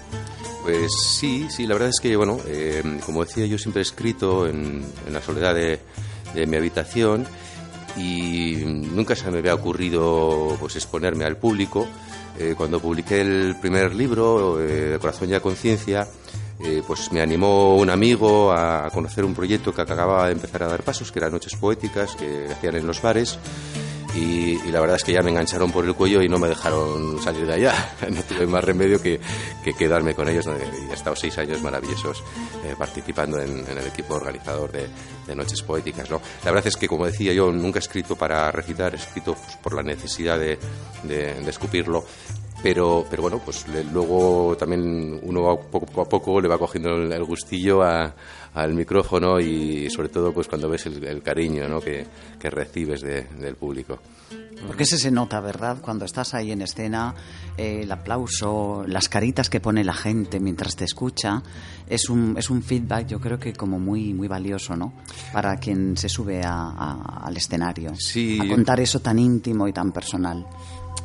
[0.63, 4.47] Pues sí, sí, la verdad es que, bueno, eh, como decía, yo siempre he escrito
[4.47, 5.81] en, la soledad de,
[6.47, 7.27] mi habitación
[7.97, 11.89] y nunca se me había ocurrido pues exponerme al público.
[12.39, 16.07] Eh, cuando publiqué el primer libro, eh, Corazón y Conciencia,
[16.63, 20.69] eh, pues me animó un amigo a, conocer un proyecto que acababa de empezar a
[20.69, 23.39] dar pasos, que eran noches poéticas que hacían en los bares.
[24.15, 27.23] Y, la verdad es que ya me engancharon por el cuello y no me dejaron
[27.23, 27.95] salir de allá.
[28.11, 29.21] No tuve más remedio que,
[29.63, 30.47] que quedarme con ellos.
[30.47, 32.23] Y he estado seis años maravillosos
[32.65, 34.89] eh, participando en, el equipo organizador de,
[35.35, 36.11] Noches Poéticas.
[36.11, 36.21] ¿no?
[36.45, 39.57] La verdad es que, como decía yo, nunca he escrito para recitar, he escrito pues,
[39.57, 40.59] por la necesidad de
[41.49, 42.05] escupirlo
[42.63, 46.91] pero, pero bueno, pues le- luego también uno a poco a poco le va cogiendo
[46.91, 48.15] el, el gustillo a-
[48.55, 51.81] al micrófono y sobre todo pues cuando ves el, el cariño ¿no?
[51.81, 52.05] que,
[52.39, 53.99] que recibes de- del público.
[54.67, 55.79] Porque ese se nota, ¿verdad?
[55.81, 57.15] Cuando estás ahí en escena,
[57.57, 61.43] eh, el aplauso, las caritas que pone la gente mientras te escucha,
[61.89, 64.93] es un, es un feedback yo creo que como muy, muy valioso, ¿no?
[65.33, 67.93] Para quien se sube a- a- al escenario.
[67.97, 68.39] Sí.
[68.39, 70.47] A contar eso tan íntimo y tan personal.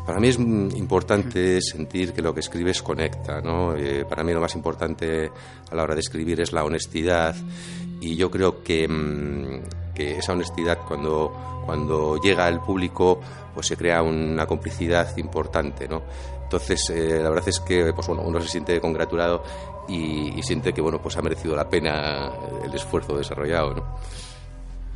[0.05, 3.75] Para mí es importante sentir que lo que escribes conecta, ¿no?
[3.75, 5.31] Eh, para mí lo más importante
[5.71, 7.35] a la hora de escribir es la honestidad
[8.01, 13.19] y yo creo que, mm, que esa honestidad cuando, cuando llega al público
[13.53, 16.03] pues se crea una complicidad importante, ¿no?
[16.43, 19.43] Entonces, eh, la verdad es que pues, bueno, uno se siente congratulado
[19.87, 22.31] y, y siente que bueno, pues ha merecido la pena
[22.63, 23.95] el esfuerzo desarrollado, ¿no?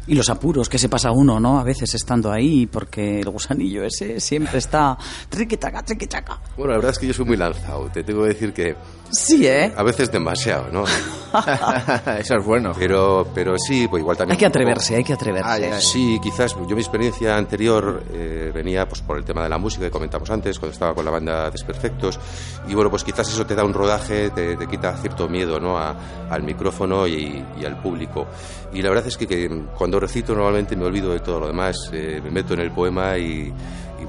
[0.10, 1.60] Y los apuros que se pasa uno, ¿no?
[1.60, 4.98] A veces estando ahí, porque el gusanillo ese siempre está
[5.30, 6.41] triquitaca, triquitaca.
[6.58, 8.76] Bueno, la verdad es que yo soy muy lanzado, te tengo que decir que
[9.12, 9.74] Sí, ¿eh?
[9.76, 10.84] a veces demasiado, ¿no?
[12.19, 12.72] Eso es bueno.
[12.78, 14.34] Pero, pero sí, pues igual también.
[14.34, 15.50] Hay que atreverse, hay que atreverse.
[15.50, 15.81] Ay, ay.
[15.81, 19.86] Sí, quizás yo mi experiencia anterior eh, venía pues por el tema de la música
[19.86, 22.19] que comentamos antes, cuando estaba con la banda Desperfectos,
[22.67, 25.77] y bueno, pues quizás eso te da un rodaje, te, te quita cierto miedo ¿no?
[25.77, 25.96] a-
[26.29, 28.27] al micrófono y, y al público.
[28.73, 31.90] Y la verdad es que, que cuando recito normalmente me olvido de todo lo demás,
[31.94, 33.52] eh, me meto en el poema y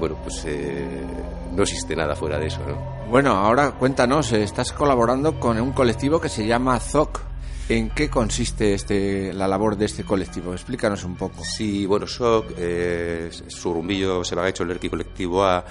[0.01, 1.05] bueno, pues eh,
[1.53, 2.75] no existe nada fuera de eso, ¿no?
[3.09, 7.21] Bueno, ahora cuéntanos, eh, estás colaborando con un colectivo que se llama ZOC.
[7.69, 10.53] ¿En qué consiste este, la labor de este colectivo?
[10.53, 11.43] Explícanos un poco.
[11.43, 15.63] Sí, bueno, SOC, eh, Surumbillo, se va a hecho el Erqui Colectivo A,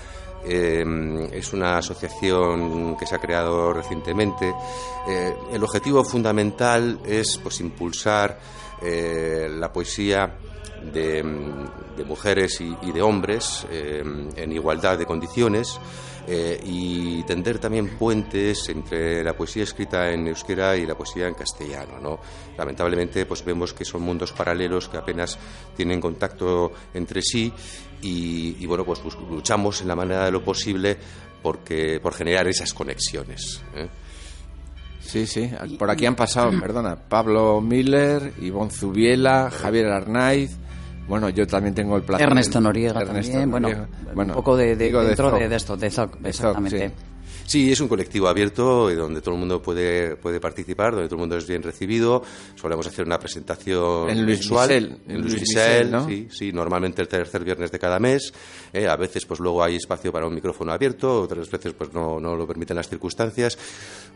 [0.44, 4.54] eh, es una asociación que se ha creado recientemente.
[5.08, 8.38] Eh, el objetivo fundamental es pues, impulsar
[8.80, 10.38] eh, la poesía
[10.92, 11.22] de,
[11.96, 14.02] de mujeres y, y de hombres eh,
[14.36, 15.78] en igualdad de condiciones
[16.26, 21.34] eh, y tender también puentes entre la poesía escrita en euskera y la poesía en
[21.34, 21.98] castellano.
[22.00, 22.20] ¿no?
[22.56, 25.38] Lamentablemente pues vemos que son mundos paralelos que apenas
[25.76, 27.52] tienen contacto entre sí
[28.02, 30.96] y, y, bueno pues luchamos en la manera de lo posible
[31.42, 33.62] porque, por generar esas conexiones.
[33.74, 33.88] ¿eh?
[35.00, 35.50] Sí, sí.
[35.78, 40.56] Por aquí han pasado, perdona, Pablo Miller, Ivonne Zubiela, Javier Arnaiz.
[41.10, 42.26] Bueno, yo también tengo el placer.
[42.26, 43.50] Ernesto Noriega Ernesto también,
[44.14, 46.88] bueno, un poco de, dentro de, de esto, de ZOC, exactamente.
[46.88, 46.94] sí.
[47.50, 51.16] Sí, es un colectivo abierto y donde todo el mundo puede, puede participar, donde todo
[51.16, 52.22] el mundo es bien recibido.
[52.54, 56.06] Solemos hacer una presentación En Luis mensual Michel, en en Luis, Luis Michel, Michel, ¿no?
[56.06, 58.32] sí, sí, normalmente el tercer viernes de cada mes.
[58.72, 62.20] Eh, a veces, pues luego hay espacio para un micrófono abierto, otras veces, pues no,
[62.20, 63.58] no lo permiten las circunstancias.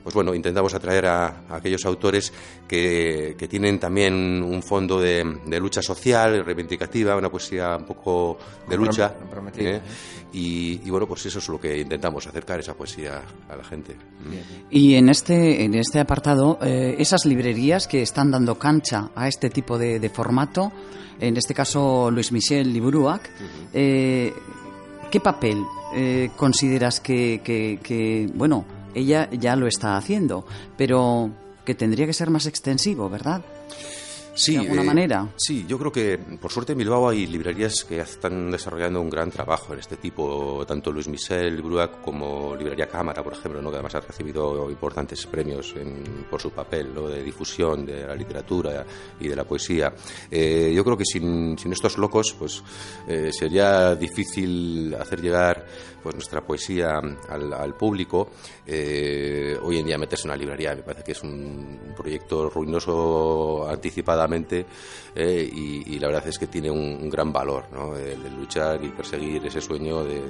[0.05, 2.33] Pues bueno, intentamos atraer a, a aquellos autores
[2.69, 8.39] que, que tienen también un fondo de, de lucha social, reivindicativa, una poesía un poco
[8.69, 9.13] de lucha.
[9.13, 9.83] Comprometida, ¿eh?
[10.35, 13.97] Y, y bueno, pues eso es lo que intentamos, acercar esa poesía a la gente.
[14.71, 19.49] Y en este, en este apartado, eh, esas librerías que están dando cancha a este
[19.49, 20.73] tipo de, de formato,
[21.21, 23.31] en este caso Luis Michel Liburuac,
[23.73, 24.35] eh,
[25.11, 25.63] ¿qué papel
[25.95, 30.45] eh, consideras que, que- que, bueno, ella ya lo está haciendo,
[30.77, 31.31] pero
[31.65, 33.43] que tendría que ser más extensivo, ¿verdad?
[34.35, 35.29] Sí, de alguna eh, manera.
[35.37, 39.31] Sí, yo creo que por suerte en Bilbao hay librerías que están desarrollando un gran
[39.31, 43.71] trabajo en este tipo, tanto Luis Michel Bruac como Librería Cámara, por ejemplo, ¿no?
[43.71, 47.09] que además ha recibido importantes premios en- por su papel ¿no?
[47.09, 48.85] de difusión de la literatura
[49.21, 49.95] y de la poesía.
[50.31, 52.63] Eh, yo creo que sin, sin estos locos pues
[53.07, 55.65] eh, sería difícil hacer llegar
[56.05, 57.01] pues nuestra poesía
[57.31, 58.29] al, público.
[58.67, 63.67] Eh, hoy en día meterse en una librería me parece que es un proyecto ruinoso
[63.67, 64.67] anticipadamente
[65.15, 67.97] eh, y, la verdad es que tiene un, gran valor ¿no?
[67.97, 70.21] el, luchar y perseguir ese sueño de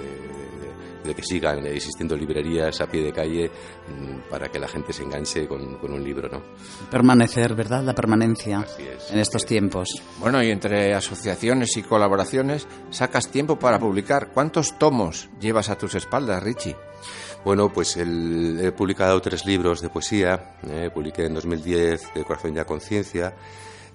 [1.04, 3.50] de que sigan existiendo librerías a pie de calle
[3.88, 6.42] mm, para que la gente se enganche con, con un libro, ¿no?
[6.90, 7.82] Permanecer, ¿verdad?
[7.84, 9.88] La permanencia es, en estos tiempos.
[10.18, 14.28] Bueno, y entre asociaciones y colaboraciones, sacas tiempo para publicar.
[14.32, 16.76] ¿Cuántos tomos llevas a tus espaldas, Richie?
[17.44, 20.56] Bueno, pues el- he publicado tres libros de poesía.
[20.66, 23.34] eh, publiqué en 2010 De Corazón y a Conciencia.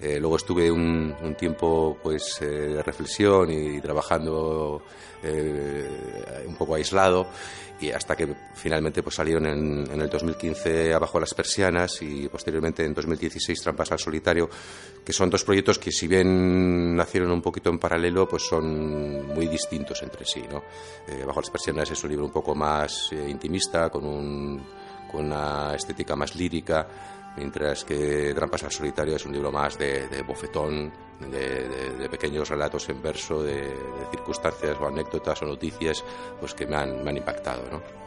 [0.00, 4.82] Eh, luego estuve un, un tiempo pues eh, de reflexión y trabajando
[5.22, 7.26] eh, un poco aislado
[7.80, 12.92] y hasta que finalmente pues salieron en, el 2015 Abajo las persianas y posteriormente en
[12.92, 14.48] 2016 Trampas al solitario
[15.04, 19.48] que son dos proyectos que si bien nacieron un poquito en paralelo pues son muy
[19.48, 20.62] distintos entre sí ¿no?
[21.08, 24.62] Eh, Bajo las persianas es un libro un poco más eh, intimista con un
[25.10, 26.86] con una estética más lírica
[27.36, 33.02] mientras que Trampas al solitario es un libro más de, bofetón, de, pequeños relatos en
[33.02, 36.04] verso, de, de circunstancias o anécdotas o noticias
[36.38, 37.62] pues que me han, me han impactado.
[37.70, 38.00] ¿no?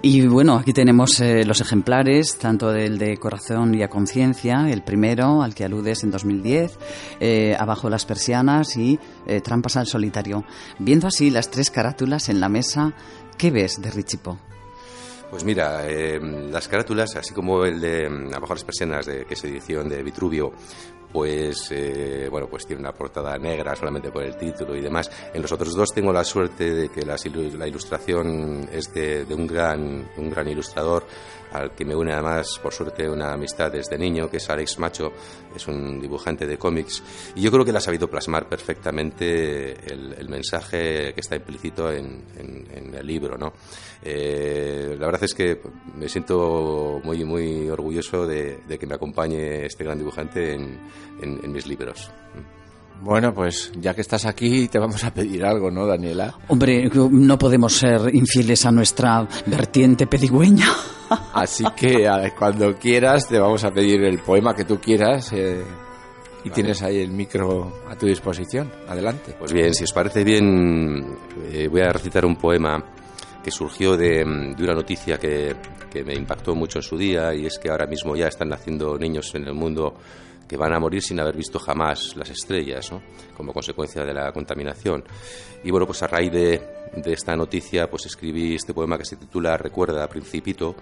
[0.00, 4.82] Y bueno, aquí tenemos eh, los ejemplares, tanto del de Corazón y a Conciencia, el
[4.82, 6.78] primero, al que aludes en 2010,
[7.20, 10.44] eh, Abajo las persianas y eh, Trampas al solitario.
[10.78, 12.94] Viendo así las tres carátulas en la mesa,
[13.36, 14.38] ¿qué ves de Richipo?
[15.30, 16.18] Pues mira, eh,
[16.50, 20.02] las carátulas, así como el de mm, Abajo las persianas, de, que es edición de
[20.02, 20.52] Vitruvio,
[21.12, 25.10] pues eh, bueno, pues tiene una portada negra solamente por el título y demás.
[25.32, 29.34] En los otros dos tengo la suerte de que las la ilustración es de, de
[29.34, 31.04] un gran un gran ilustrador
[31.52, 35.12] al que me une además por suerte una amistad desde niño que es Alex Macho,
[35.56, 37.02] es un dibujante de cómics
[37.34, 41.90] y yo creo que él ha sabido plasmar perfectamente el, el mensaje que está implícito
[41.90, 43.54] en, en- en el libro, ¿no?
[44.02, 45.60] Eh, la verdad es que
[45.96, 50.78] me siento muy muy orgulloso de, de que me acompañe este gran dibujante en,
[51.20, 52.10] en- en mis libros.
[53.00, 56.36] Bueno, pues ya que estás aquí, te vamos a pedir algo, ¿no, Daniela?
[56.48, 60.66] Hombre, no podemos ser infieles a nuestra vertiente pedigüeña.
[61.34, 65.32] Así que a- cuando quieras, te vamos a pedir el poema que tú quieras.
[65.32, 65.62] eh,
[66.44, 68.70] y tienes ahí el micro a tu disposición.
[68.88, 69.34] Adelante.
[69.38, 71.16] Pues bien, si os parece bien,
[71.52, 72.82] eh, voy a recitar un poema
[73.48, 75.56] que surgió de, de una noticia que,
[75.90, 78.98] que me impactó mucho en su día y es que ahora mismo ya están naciendo
[78.98, 79.94] niños en el mundo
[80.46, 83.00] que van a morir sin haber visto jamás las estrellas, ¿no?
[83.34, 85.02] como consecuencia de la contaminación.
[85.64, 86.60] Y bueno, pues a raíz de,
[86.94, 90.76] de esta noticia, pues escribí este poema que se titula Recuerda, Principito,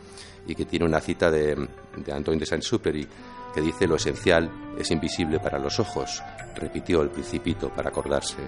[0.49, 3.07] y que tiene una cita de, de Antoine de Saint-Exupéry,
[3.55, 6.21] que dice, lo esencial es invisible para los ojos,
[6.57, 8.39] repitió el Principito para acordarse.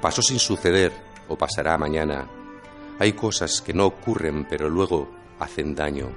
[0.00, 2.28] Pasó sin suceder o pasará mañana.
[2.98, 5.08] Hay cosas que no ocurren pero luego
[5.38, 6.08] hacen daño.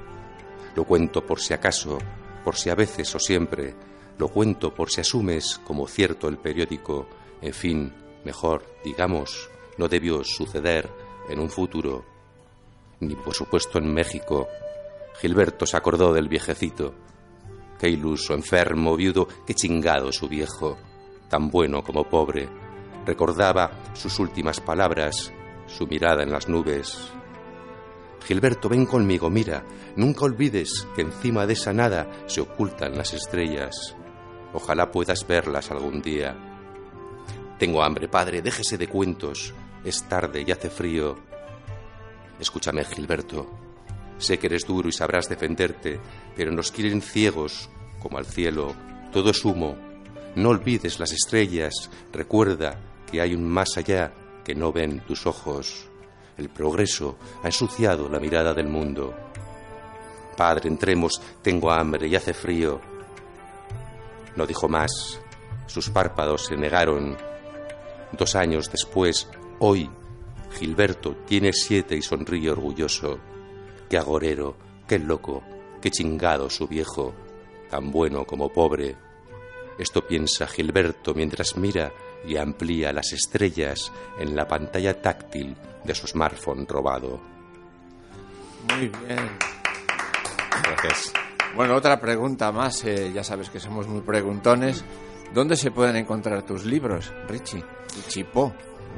[0.75, 1.97] Lo cuento por si acaso,
[2.43, 3.73] por si a veces o siempre.
[4.17, 7.07] Lo cuento por si asumes como cierto el periódico.
[7.41, 7.93] En fin,
[8.23, 10.89] mejor, digamos, no debió suceder
[11.29, 12.05] en un futuro.
[12.99, 14.47] Ni por supuesto en México.
[15.19, 16.93] Gilberto se acordó del viejecito.
[17.79, 20.77] Qué iluso, enfermo, viudo, qué chingado su viejo,
[21.29, 22.49] tan bueno como pobre.
[23.07, 25.31] Recordaba sus últimas palabras,
[25.65, 27.09] su mirada en las nubes.
[28.25, 29.63] Gilberto, ven conmigo, mira,
[29.95, 33.95] nunca olvides que encima de esa nada se ocultan las estrellas.
[34.51, 36.35] Ojalá puedas verlas algún día.
[37.57, 39.53] Tengo hambre, padre, déjese de cuentos.
[39.85, 41.15] Es tarde y hace frío.
[42.41, 43.49] Escúchame, Gilberto.
[44.17, 46.01] Sé que eres duro y sabrás defenderte,
[46.35, 47.69] pero nos quieren ciegos,
[48.01, 48.75] como al cielo.
[49.13, 49.77] Todo es humo.
[50.35, 51.89] No olvides las estrellas.
[52.11, 52.77] Recuerda
[53.09, 55.87] que hay un más allá que no ven tus ojos.
[56.37, 59.13] El progreso ha ensuciado la mirada del mundo.
[60.35, 62.79] Padre, entremos, tengo hambre y hace frío.
[64.35, 65.19] No dijo más.
[65.65, 67.17] Sus párpados se negaron.
[68.11, 69.27] Dos años después,
[69.59, 69.89] hoy,
[70.51, 73.19] Gilberto tiene siete y sonríe orgulloso.
[73.89, 74.55] Qué agorero,
[74.87, 75.43] qué loco,
[75.81, 77.13] qué chingado su viejo,
[77.69, 78.95] tan bueno como pobre.
[79.77, 81.91] Esto piensa Gilberto mientras mira
[82.25, 87.19] y amplía las estrellas en la pantalla táctil de su smartphone robado.
[88.73, 89.29] Muy bien.
[90.63, 91.13] Gracias.
[91.55, 92.83] Bueno, otra pregunta más.
[92.83, 94.83] eh, ya sabes que somos muy preguntones.
[95.33, 97.63] ¿Dónde se pueden encontrar tus libros, Richie?
[97.95, 98.53] Richipo.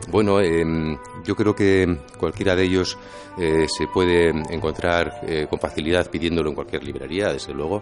[0.08, 2.98] Bueno, em, yo creo que cualquiera de ellos
[3.38, 7.82] eh, se puede encontrar eh, con facilidad pidiéndolo en cualquier librería, desde luego.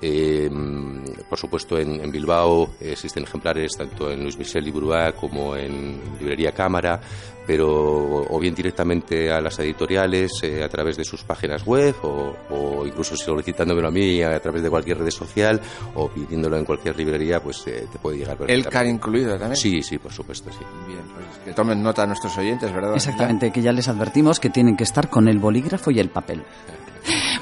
[0.00, 6.52] Em, por supuesto, en, Bilbao existen ejemplares tanto en Luis Michel Liburua como en Librería
[6.52, 7.00] Cámara,
[7.46, 12.34] pero o bien directamente a las editoriales eh, a través de sus páginas web o,
[12.50, 15.60] o, incluso solicitándomelo a mí a través de cualquier red social
[15.94, 18.36] o pidiéndolo en cualquier librería, pues eh, te puede llegar.
[18.48, 19.56] ¿El CAR incluido también?
[19.56, 20.64] Sí, sí, por supuesto, sí.
[20.86, 22.94] Bien, pues que tomen nota nuestros oyentes, ¿verdad?
[22.94, 26.42] Exactamente, que ya les advertimos que tienen que estar con el bolígrafo y el papel.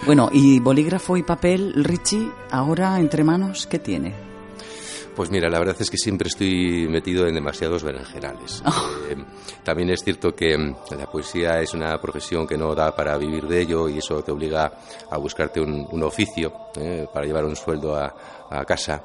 [0.05, 4.32] Bueno, y bolígrafo y papel, Richie, ahora entre manos, ¿qué tiene?
[5.15, 8.63] Pues mira, la verdad es que siempre estoy metido en demasiados berenjenales.
[8.65, 8.91] Oh.
[9.11, 9.17] Eh,
[9.63, 13.47] también es cierto que mm, la poesía es una profesión que no da para vivir
[13.47, 14.73] de ello y eso te obliga
[15.11, 18.15] a buscarte un, un oficio eh, para llevar un sueldo a,
[18.49, 19.03] a casa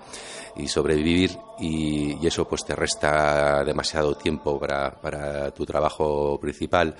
[0.55, 6.95] y sobrevivir y, y, eso pues te resta demasiado tiempo para, para tu trabajo principal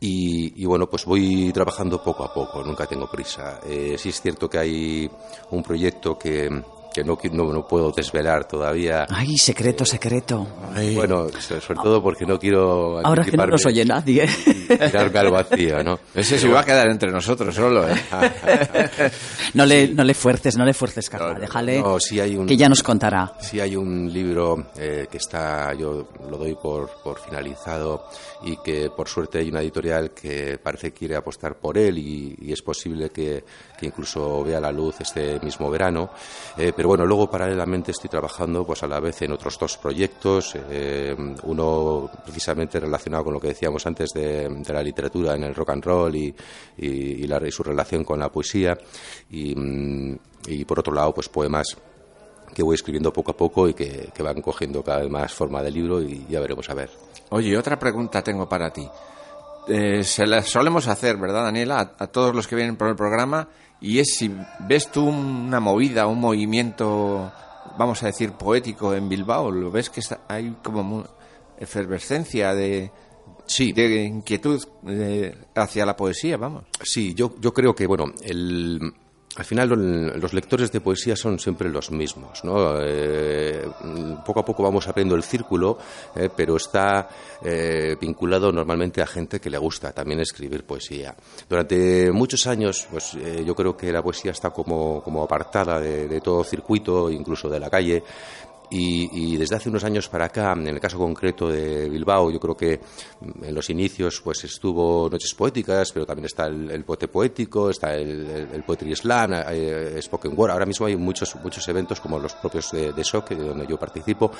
[0.00, 3.60] y, y, bueno pues voy trabajando poco a poco, nunca tengo prisa.
[3.66, 5.10] Eh, sí es cierto que hay
[5.50, 6.48] un proyecto que
[6.94, 9.06] que no, no, no, puedo desvelar todavía.
[9.10, 10.46] Ay, secreto, secreto.
[10.72, 10.94] Ay.
[10.94, 13.04] Bueno, sobre todo porque no quiero...
[13.04, 14.26] Ahora que no nos oye nadie.
[14.68, 15.98] tirarme al vacío, ¿no?
[16.14, 17.94] Ese se va a quedar entre nosotros solo, ¿eh?
[19.54, 21.34] no, le, no le fuerces, no le fuerces, Carla.
[21.34, 23.34] No, Déjale no, sí hay un, que ya nos contará.
[23.40, 28.06] Sí hay un libro eh, que está, yo lo doy por, por finalizado
[28.44, 32.36] y que por suerte hay una editorial que parece que quiere apostar por él y,
[32.40, 33.42] y es posible que,
[33.76, 36.10] que, incluso vea la luz este mismo verano.
[36.56, 40.56] Eh, pero bueno, luego paralelamente estoy trabajando pues a la vez en otros dos proyectos,
[40.70, 41.14] eh,
[41.44, 45.70] uno precisamente relacionado con lo que decíamos antes de, de la literatura en el rock
[45.70, 46.34] and roll y,
[46.78, 48.78] y, y, y su relación con la poesía
[49.30, 51.76] y, por otro lado pues poemas
[52.54, 55.70] que voy escribiendo poco a poco y que, van cogiendo cada vez más forma de
[55.70, 56.90] libro y ya veremos a ver.
[57.30, 58.88] Oye, otra pregunta tengo para ti.
[59.68, 61.78] Eh, se la solemos hacer, ¿verdad, Daniela?
[61.80, 63.48] A, a, todos los que vienen por el programa
[63.80, 67.30] y es si ves tú una movida, un movimiento,
[67.76, 71.04] vamos a decir, poético en Bilbao, lo ves que está, hay como
[71.58, 72.90] efervescencia de,
[73.46, 73.72] sí.
[73.72, 76.64] de inquietud de, hacia la poesía, vamos.
[76.82, 78.94] Sí, yo, yo creo que, bueno, el,
[79.36, 82.78] al final los lectores de poesía son siempre los mismos, ¿no?
[82.80, 83.66] Eh,
[84.24, 85.78] poco a poco vamos abriendo el círculo,
[86.14, 87.08] eh, pero está
[87.42, 91.14] eh, vinculado normalmente a gente que le gusta también escribir poesía.
[91.48, 96.06] Durante muchos años, pues eh, yo creo que la poesía está como, como apartada de,
[96.06, 98.04] de todo circuito, incluso de la calle.
[98.70, 102.40] Y, y, desde hace unos años para acá, en el caso concreto de Bilbao, yo
[102.40, 102.80] creo que
[103.42, 107.94] en los inicios pues estuvo Noches Poéticas, pero también está el, el Poete Poético, está
[107.94, 110.52] el, el, el Poetry Slam, eh, Spoken Word.
[110.52, 114.30] Ahora mismo hay muchos, muchos eventos como los propios de, de SOC, donde yo participo.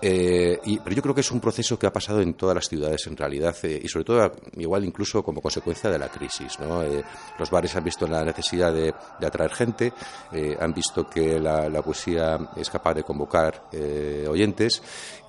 [0.00, 2.68] Eh, y, pero yo creo que es un proceso que ha pasado en todas las
[2.68, 6.58] ciudades en realidad, eh, y sobre todo igual incluso como consecuencia de la crisis.
[6.60, 6.82] ¿no?
[6.82, 7.02] Eh,
[7.38, 9.92] los bares han visto la necesidad de, de atraer gente,
[10.32, 14.82] eh, han visto que la, la poesía es capaz de convocar eh, oyentes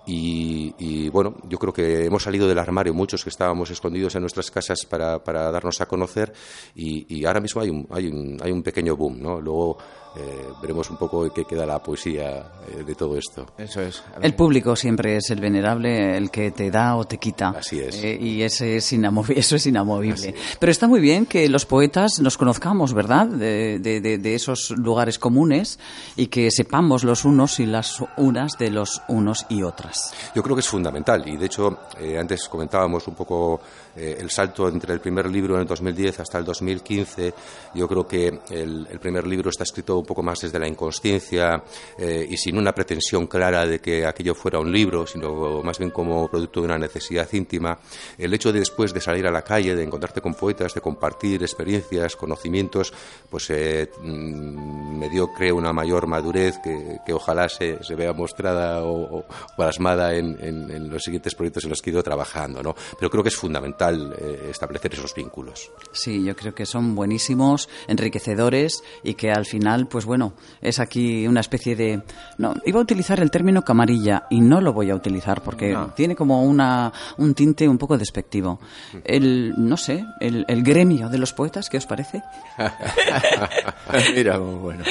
[0.05, 4.51] y, bueno, yo creo que hemos salido del armario muchos que estábamos escondidos en nuestras
[4.51, 6.33] casas para, para darnos a conocer
[6.75, 9.39] y, y, ahora mismo hay un, hay un, hay un pequeño boom, ¿no?
[9.39, 9.77] Luego
[10.15, 13.47] eh, veremos un poco qué queda la poesía eh, de todo esto.
[13.57, 14.03] Eso es.
[14.21, 17.49] El público siempre es el venerable, el que te da o te quita.
[17.49, 17.95] Así es.
[18.03, 20.29] Eh, y ese es inamovible, eso es inamovible.
[20.29, 20.57] Es.
[20.59, 23.27] Pero está muy bien que los poetas nos conozcamos, ¿verdad?
[23.27, 25.79] De, de, de, de, esos lugares comunes
[26.15, 30.13] y que sepamos los unos y las unas de los unos y otras.
[30.35, 33.61] Yo creo que es fundamental y de hecho eh, antes comentábamos un poco
[33.95, 37.33] eh, el salto entre el primer libro en el 2010 hasta el 2015.
[37.75, 41.63] Yo creo que el, el primer libro está escrito un poco más desde la inconsciencia
[41.97, 45.91] eh, y sin una pretensión clara de que aquello fuera un libro, sino más bien
[45.91, 47.77] como producto de una necesidad íntima.
[48.17, 51.41] El hecho de después de salir a la calle, de encontrarte con poetas, de compartir
[51.41, 52.93] experiencias, conocimientos,
[53.29, 58.13] pues eh, mm, me dio, creo, una mayor madurez que, que ojalá se, se, vea
[58.13, 59.25] mostrada o, o
[59.57, 62.63] plasmada en, en, en, los siguientes proyectos en los que he ido trabajando.
[62.63, 62.73] ¿no?
[62.97, 65.71] Pero creo que es fundamental eh, establecer esos vínculos.
[65.91, 71.27] Sí, yo creo que son buenísimos, enriquecedores y que al final pues bueno, es aquí
[71.27, 72.03] una especie de...
[72.37, 75.87] No, iba a utilizar el término camarilla y no lo voy a utilizar porque no.
[75.89, 78.59] tiene como una, un tinte un poco despectivo.
[79.03, 82.21] El, no sé, el, el gremio de los poetas, ¿qué os parece?
[84.15, 84.83] Mira, bueno.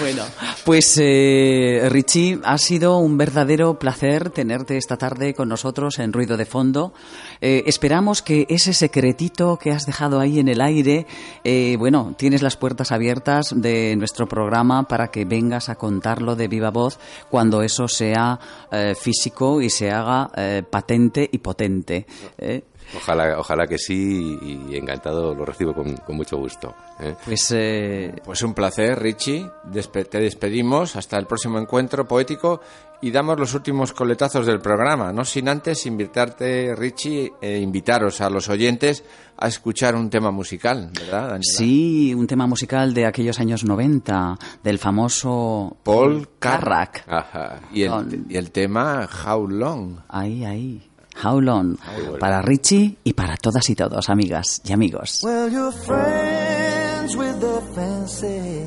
[0.00, 0.22] Bueno,
[0.64, 6.36] pues eh, Richie, ha sido un verdadero placer tenerte esta tarde con nosotros en Ruido
[6.36, 6.92] de Fondo.
[7.40, 11.06] Eh, esperamos que ese secretito que has dejado ahí en el aire,
[11.44, 16.48] eh, bueno, tienes las puertas abiertas de nuestro programa para que vengas a contarlo de
[16.48, 16.98] viva voz
[17.30, 18.40] cuando eso sea
[18.72, 22.06] eh, físico y se haga eh, patente y potente.
[22.38, 22.64] ¿eh?
[22.96, 26.74] Ojalá, ojalá que sí y encantado lo recibo con, con mucho gusto.
[27.00, 27.14] ¿eh?
[27.24, 29.50] Pues eh, Pues un placer, Richie.
[29.72, 32.60] Despe- te despedimos hasta el próximo encuentro poético
[33.04, 38.30] y damos los últimos coletazos del programa, no sin antes invitarte, Richie, e invitaros a
[38.30, 39.04] los oyentes
[39.36, 41.42] a escuchar un tema musical, ¿verdad, Daniela?
[41.42, 47.04] sí, un tema musical de aquellos años 90, del famoso Paul Carrack.
[47.06, 47.60] Ajá.
[47.74, 49.98] Y el, y el tema How Long.
[50.08, 50.90] Ahí, ahí.
[51.22, 51.76] How long.
[52.18, 55.20] Para Richie y para todas y todos, amigas y amigos.
[55.22, 58.64] Well, you're friends with the fancy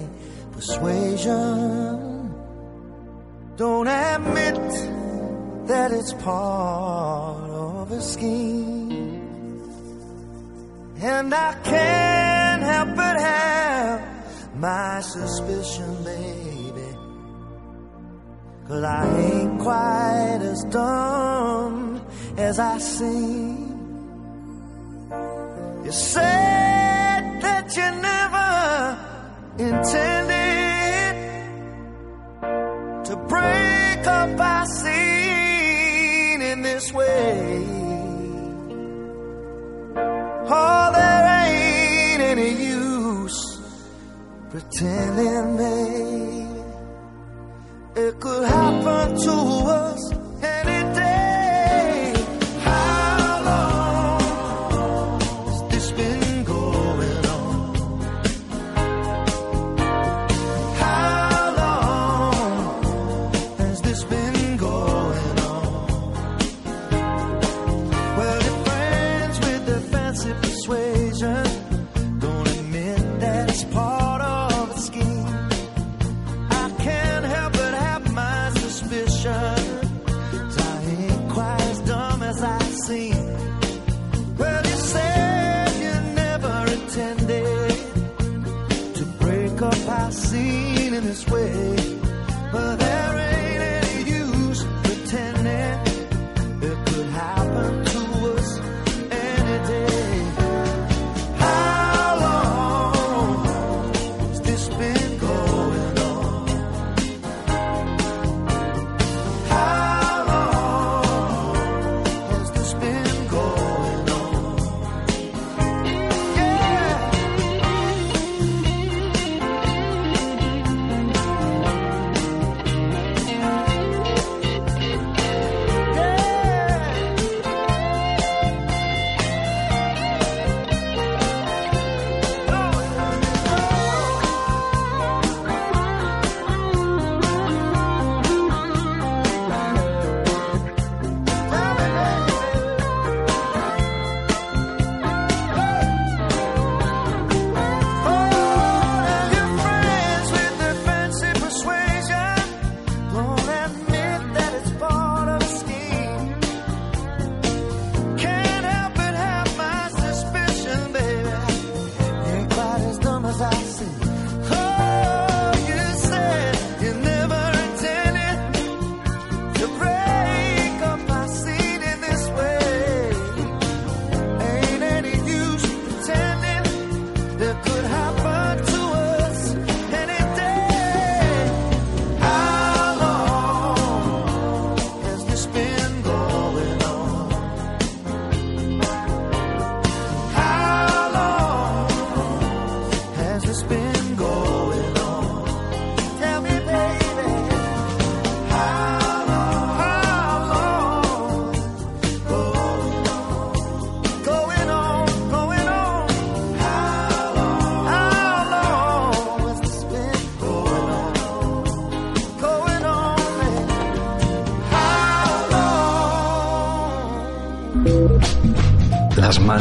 [0.54, 2.17] persuasion.
[3.58, 4.56] Don't admit
[5.68, 9.64] that it's part of a scheme.
[11.02, 16.90] And I can't help but have my suspicion, baby.
[18.68, 22.06] Cause I ain't quite as dumb
[22.38, 23.74] as I seem.
[25.84, 28.98] You said that you never
[29.58, 30.17] intended
[36.78, 37.66] this way.
[40.60, 43.40] Oh, there ain't any use
[44.52, 45.77] pretending, babe.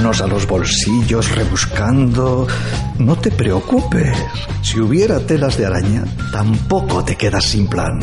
[0.06, 2.46] A los bolsillos rebuscando.
[2.98, 4.16] No te preocupes.
[4.62, 7.98] Si hubiera telas de araña, tampoco te quedas sin plan.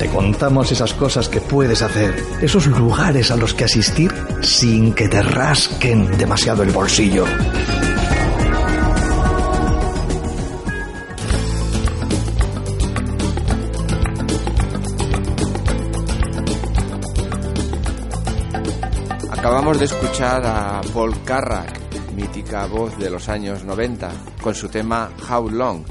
[0.00, 4.12] Te contamos esas cosas que puedes hacer, esos lugares a los que asistir
[4.42, 7.24] sin que te rasquen demasiado el bolsillo.
[19.48, 21.80] Acabamos de escuchar a Paul Carrack,
[22.14, 24.10] mítica voz de los años 90,
[24.42, 25.84] con su tema How Long.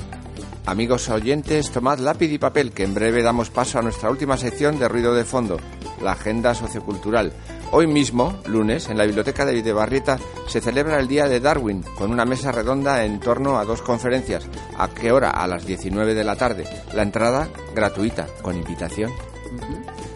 [0.68, 4.78] Amigos oyentes, tomad lápiz y papel, que en breve damos paso a nuestra última sección
[4.78, 5.58] de ruido de fondo,
[6.04, 7.34] la agenda sociocultural,
[7.70, 12.12] Hoy mismo, lunes, en la Biblioteca de Videbarrieta se celebra el Día de Darwin con
[12.12, 14.48] una mesa redonda en torno a dos conferencias.
[14.78, 15.32] ¿A qué hora?
[15.32, 16.66] A las 19 de la tarde.
[16.94, 19.12] La entrada gratuita, con invitación.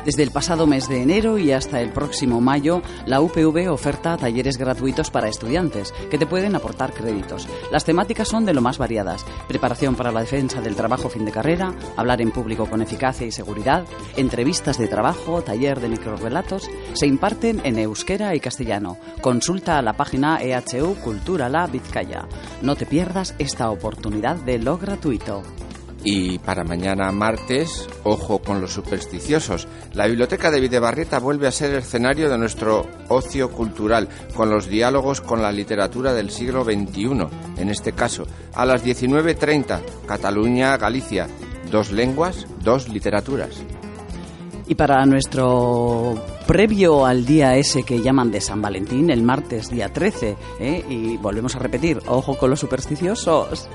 [0.06, 4.58] Desde el pasado mes de enero y hasta el próximo mayo, la UPV oferta talleres
[4.58, 7.48] gratuitos para estudiantes que te pueden aportar créditos.
[7.72, 9.24] Las temáticas son de lo más variadas.
[9.48, 13.32] Preparación para la defensa del trabajo fin de carrera, hablar en público con eficacia y
[13.32, 13.86] seguridad,
[14.18, 16.68] entrevistas de trabajo, taller de microrelatos.
[16.94, 18.98] Se imparten en euskera y castellano.
[19.22, 22.28] Consulta a la página EHU Cultura La Vizcaya.
[22.64, 25.44] No te pierdas esta oportunidad de lo gratuito.
[26.04, 31.72] Y para mañana martes, ojo con los supersticiosos, la Biblioteca de Videbarrieta vuelve a ser
[31.72, 37.28] el escenario de nuestro ocio cultural, con los diálogos con la literatura del siglo XXI,
[37.58, 41.28] en este caso, a las 19.30, Cataluña, Galicia,
[41.70, 43.62] dos lenguas, dos literaturas.
[44.72, 46.16] Y para nuestro
[46.48, 50.86] previo al día ese que llaman de San Valentín, el martes día 13, ¿eh?
[50.88, 53.68] y volvemos a repetir, ojo con los supersticiosos,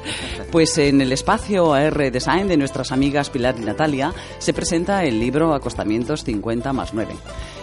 [0.51, 5.21] pues en el espacio AR Design de nuestras amigas Pilar y Natalia se presenta el
[5.21, 7.15] libro Acostamientos 50 más 9.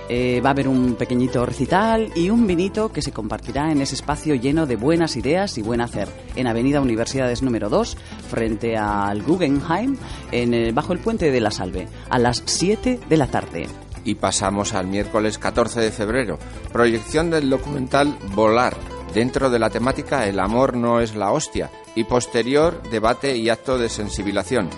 [0.09, 3.95] Eh, va a haber un pequeñito recital y un vinito que se compartirá en ese
[3.95, 7.97] espacio lleno de buenas ideas y buen hacer, en Avenida Universidades número 2,
[8.29, 9.95] frente al Guggenheim,
[10.31, 13.67] en el- bajo el puente de la Salve, a las 7 de la tarde.
[14.05, 16.37] Y pasamos al miércoles 14 de febrero,
[16.73, 18.75] proyección del documental Volar,
[19.13, 23.77] dentro de la temática El amor no es la hostia, y posterior debate y acto
[23.77, 24.69] de sensibilización.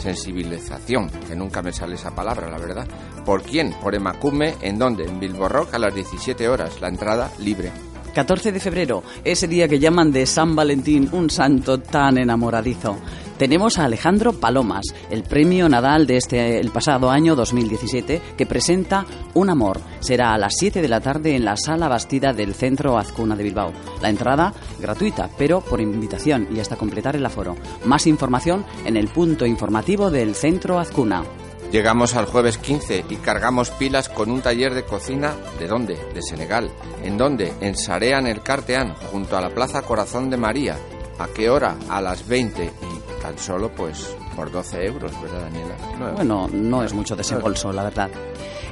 [0.00, 2.88] Sensibilización, que nunca me sale esa palabra, la verdad.
[3.24, 3.72] ¿Por quién?
[3.82, 5.04] Por Emacume, ¿en dónde?
[5.04, 7.70] En Bilbo Rock a las 17 horas, la entrada libre.
[8.14, 12.98] 14 de febrero, ese día que llaman de San Valentín, un santo tan enamoradizo.
[13.40, 19.06] Tenemos a Alejandro Palomas, el premio Nadal de este el pasado año 2017, que presenta
[19.32, 19.80] Un amor.
[20.00, 23.44] Será a las 7 de la tarde en la sala bastida del Centro Azcuna de
[23.44, 23.72] Bilbao.
[24.02, 27.56] La entrada gratuita, pero por invitación y hasta completar el aforo.
[27.86, 31.24] Más información en el punto informativo del Centro Azcuna.
[31.72, 35.32] Llegamos al jueves 15 y cargamos pilas con un taller de cocina.
[35.58, 35.96] ¿De dónde?
[36.12, 36.70] De Senegal.
[37.02, 37.54] ¿En dónde?
[37.62, 40.76] En Sarean el Carteán, junto a la Plaza Corazón de María.
[41.20, 41.76] ¿A qué hora?
[41.90, 42.89] A las 20 y
[43.20, 45.76] tan solo pues por 12 euros, ¿verdad Daniela?
[45.98, 48.10] No, Bueno, no es mucho desembolso, la verdad.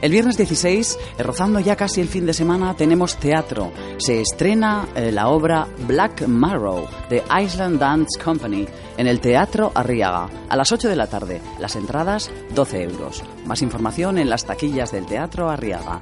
[0.00, 3.72] El viernes 16, eh, rozando ya casi el fin de semana, tenemos teatro.
[3.98, 10.28] Se estrena eh, la obra Black Marrow de Iceland Dance Company en el Teatro Arriaga
[10.48, 11.40] a las 8 de la tarde.
[11.58, 13.22] Las entradas 12 euros.
[13.44, 16.00] Más información en las taquillas del Teatro Arriaga.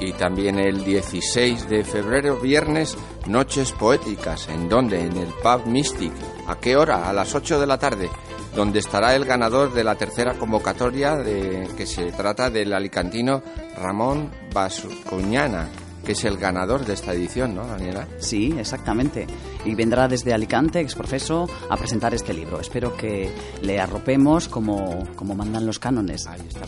[0.00, 2.96] Y también el 16 de febrero, viernes,
[3.26, 4.48] Noches Poéticas.
[4.48, 5.00] ¿En dónde?
[5.00, 6.12] En el Pub Mystic.
[6.46, 7.08] ¿A qué hora?
[7.08, 8.08] A las 8 de la tarde.
[8.54, 13.42] Donde estará el ganador de la tercera convocatoria, de, que se trata del alicantino
[13.76, 15.68] Ramón Bascuñana,
[16.04, 18.08] que es el ganador de esta edición, ¿no, Daniela?
[18.18, 19.26] Sí, exactamente.
[19.64, 22.60] Y vendrá desde Alicante, exprofeso, a presentar este libro.
[22.60, 23.30] Espero que
[23.60, 26.26] le arropemos como, como mandan los cánones.
[26.26, 26.64] Ahí está.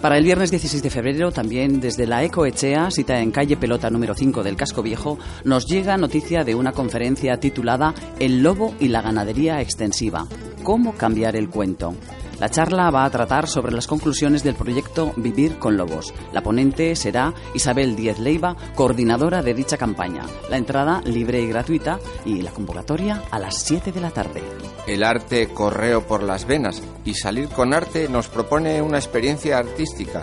[0.00, 4.14] Para el viernes 16 de febrero, también desde la Ecoechea, cita en calle Pelota número
[4.14, 9.02] 5 del Casco Viejo, nos llega noticia de una conferencia titulada El lobo y la
[9.02, 10.26] ganadería extensiva.
[10.62, 11.94] ¿Cómo cambiar el cuento?
[12.38, 16.12] La charla va a tratar sobre las conclusiones del proyecto Vivir con Lobos.
[16.32, 20.24] La ponente será Isabel Díez Leiva, coordinadora de dicha campaña.
[20.48, 24.42] La entrada libre y gratuita y la convocatoria a las 7 de la tarde.
[24.86, 30.22] El arte correo por las venas y salir con arte nos propone una experiencia artística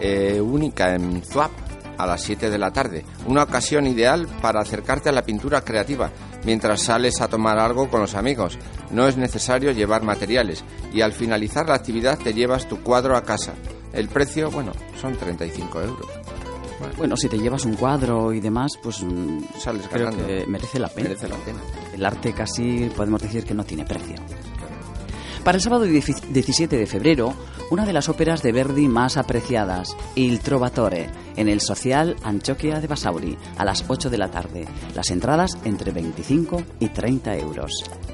[0.00, 1.50] eh, única en Zuap
[1.98, 3.04] a las 7 de la tarde.
[3.26, 6.10] Una ocasión ideal para acercarte a la pintura creativa
[6.46, 8.58] mientras sales a tomar algo con los amigos.
[8.90, 13.22] No es necesario llevar materiales y al finalizar la actividad te llevas tu cuadro a
[13.24, 13.52] casa.
[13.92, 16.06] El precio, bueno, son 35 euros.
[16.98, 20.26] Bueno, si te llevas un cuadro y demás, pues mm, Sales creo ganando.
[20.26, 21.08] que merece la pena.
[21.08, 21.58] Merece la pena.
[21.94, 24.14] El arte casi podemos decir que no tiene precio.
[25.46, 27.32] Para el sábado 17 de febrero,
[27.70, 32.88] una de las óperas de Verdi más apreciadas, Il Trovatore, en el Social Anchoquia de
[32.88, 34.66] Basauri, a las 8 de la tarde.
[34.96, 37.70] Las entradas entre 25 y 30 euros.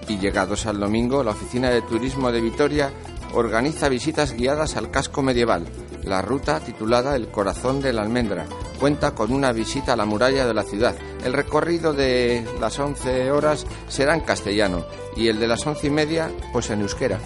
[0.09, 2.93] Y llegados al domingo, la Oficina de Turismo de Vitoria
[3.33, 5.65] organiza visitas guiadas al casco medieval.
[6.05, 8.45] La ruta, titulada El corazón de la almendra,
[8.83, 10.97] cuenta con una visita a la muralla de la ciudad.
[11.25, 14.85] El recorrido de las 11 horas será en castellano
[15.17, 17.21] y el de las once y media, pues en euskera.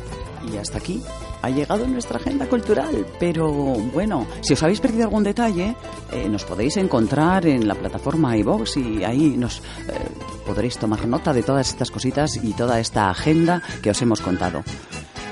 [0.52, 1.02] Y hasta aquí
[1.40, 3.06] ha llegado nuestra agenda cultural.
[3.18, 5.74] Pero bueno, si os habéis perdido algún detalle,
[6.12, 9.62] eh, nos podéis encontrar en la plataforma iVox y ahí nos eh,
[10.44, 14.62] podréis tomar nota de todas estas cositas y toda esta agenda que os hemos contado.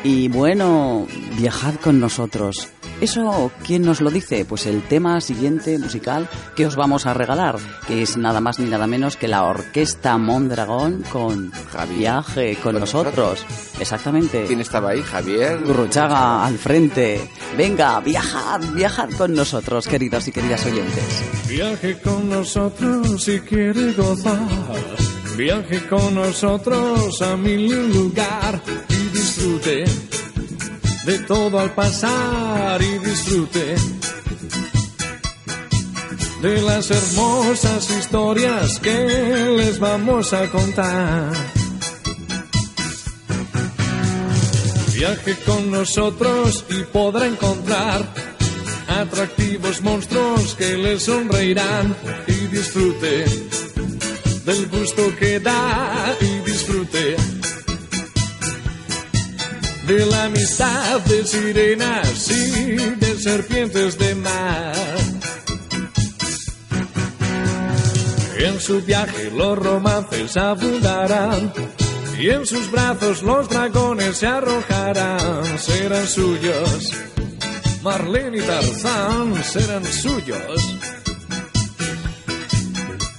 [0.03, 1.07] Y bueno,
[1.37, 2.71] viajad con nosotros.
[3.05, 4.47] ¿Eso quién nos lo dice?
[4.47, 6.27] Pues el tema siguiente musical
[6.57, 10.17] que os vamos a regalar, que es nada más ni nada menos que la Orquesta
[10.17, 11.53] Mondragón con.
[11.99, 13.45] Viaje con, Con nosotros.
[13.79, 14.45] Exactamente.
[14.47, 15.03] ¿Quién estaba ahí?
[15.03, 15.63] Javier.
[15.67, 17.31] Gurruchaga al frente.
[17.59, 21.25] Venga, viajad, viajad con nosotros, queridos y queridas oyentes.
[21.47, 24.49] Viaje con nosotros si quiere gozar.
[25.37, 29.85] Viaje con nosotros a mi lugar y disfrute
[31.07, 33.75] de todo al pasar y disfrute
[36.41, 39.07] de las hermosas historias que
[39.57, 41.33] les vamos a contar.
[44.95, 48.07] Viaje con nosotros y podrá encontrar
[48.89, 51.95] atractivos monstruos que le sonreirán
[52.27, 53.25] y disfrute
[54.45, 57.17] del gusto que da y disfrute
[59.87, 64.75] de la amistad de sirenas y de serpientes de mar.
[68.39, 71.53] En su viaje los romances abundarán
[72.19, 76.93] y en sus brazos los dragones se arrojarán, serán suyos.
[77.83, 80.79] Marlene y Tarzán serán suyos.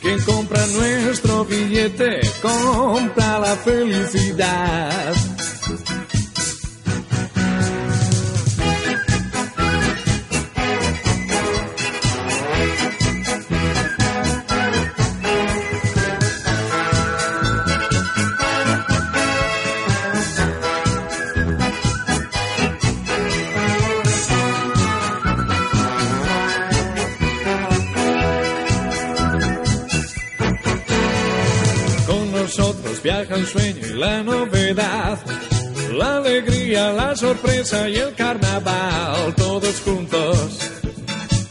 [0.01, 5.34] Quien compra nuestro billete compra la felicidad.
[33.35, 35.19] El sueño y la novedad,
[35.93, 40.59] la alegría, la sorpresa y el carnaval, todos juntos.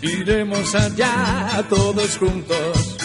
[0.00, 2.96] Iremos allá, todos juntos.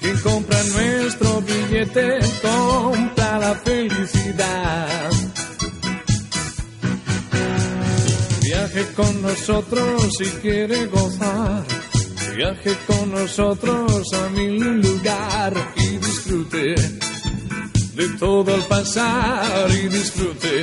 [0.00, 5.10] Quien compra nuestro billete compra la felicidad.
[8.42, 11.73] Viaje con nosotros si quiere gozar.
[12.36, 16.74] Viaje con nosotros a mi lugar y disfrute
[17.94, 20.62] de todo al pasar y disfrute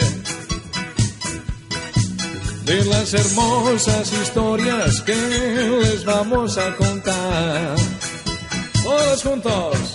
[2.65, 7.75] de las hermosas historias que les vamos a contar.
[8.83, 9.90] Todos juntos.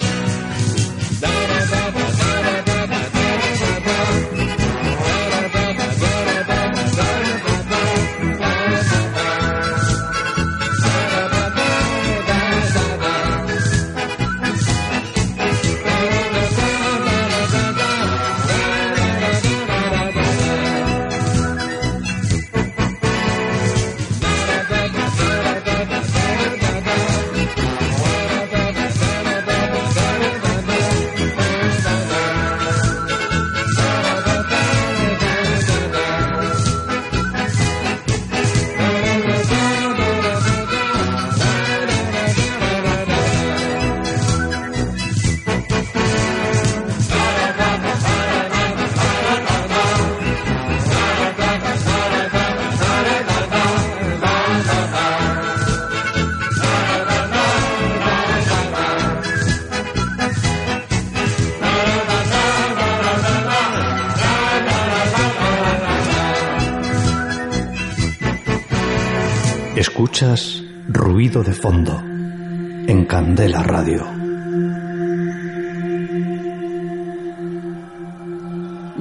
[69.76, 74.25] Escuchas ruido de fondo en Candela Radio.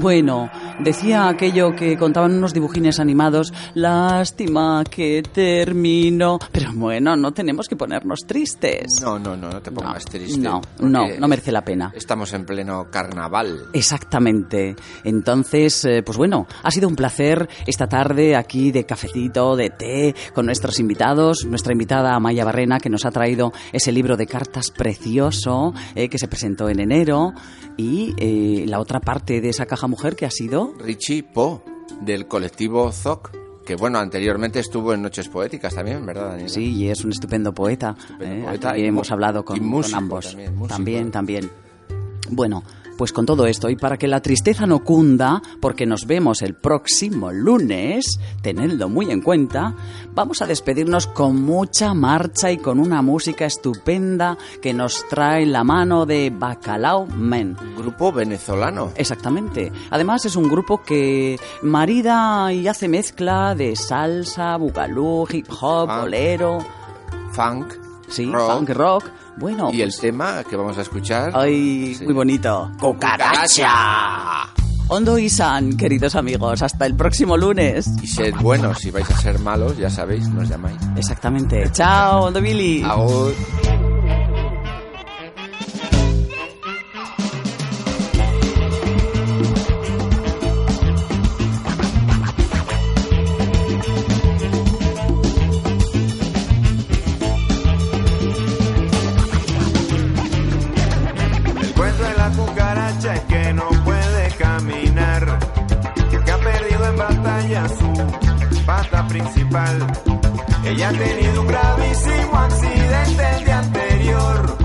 [0.06, 0.52] Bueno,
[0.82, 6.38] decía aquello que contaban unos dibujines animados, lástima que termino.
[6.52, 9.02] Pero bueno, no tenemos que ponernos tristes.
[9.02, 10.40] No, no, no, no te pongas triste.
[10.40, 11.92] No, no, no merece la pena.
[11.96, 13.64] Estamos en pleno carnaval.
[13.74, 14.76] Exactamente.
[15.04, 20.16] Entonces, eh, pues bueno, ha sido un placer esta tarde aquí de cafecito, de té,
[20.36, 21.46] con nuestros invitados.
[21.46, 26.20] Nuestra invitada Maya Barrena, que nos ha traído ese libro de cartas precioso, eh, que
[26.20, 27.34] se presentó en enero.
[27.78, 30.74] Y eh, la otra parte de esa caja mujer que ha sido...
[30.80, 31.64] Richie Po,
[32.02, 33.32] del colectivo ZOC,
[33.66, 36.50] que bueno, anteriormente estuvo en Noches Poéticas también, ¿verdad, Daniela?
[36.50, 37.96] Sí, y es un estupendo poeta.
[37.98, 40.38] Estupendo eh, poeta y hemos hablado con, y con músico ambos.
[40.68, 41.50] también, también.
[42.30, 42.64] Bueno,
[42.98, 46.54] Pues con todo esto y para que la tristeza no cunda, porque nos vemos el
[46.54, 49.74] próximo lunes, tenedlo muy en cuenta,
[50.14, 55.66] vamos a despedirnos con mucha marcha y con una música estupenda que nos trae la
[55.66, 57.58] mano de Bacalao Men.
[57.78, 58.92] Grupo venezolano.
[58.96, 59.72] Exactamente.
[59.90, 66.60] Además es un grupo que marida y hace mezcla de salsa, bugalú, hip hop, bolero,
[67.32, 67.74] Funk.
[68.08, 68.52] sí, rock.
[68.52, 69.04] funk rock.
[69.38, 71.32] Bueno, Y el tema que vamos a escuchar.
[71.36, 72.06] ay, Sí.
[72.06, 72.72] muy bonito.
[72.80, 74.48] ¡Cucaracha!
[74.88, 77.88] Hondo y San, queridos amigos, hasta el próximo lunes.
[78.02, 80.78] Y sed buenos, si vais a ser malos, ya sabéis, nos llamáis.
[80.96, 81.70] Exactamente.
[81.72, 82.84] Chao, Hondo Billy.
[82.84, 83.34] Agur.
[103.28, 105.40] Que no puede caminar,
[106.26, 109.88] que ha perdido en batalla su pata principal.
[110.66, 114.58] Ella ha tenido un gravísimo accidente el día anterior.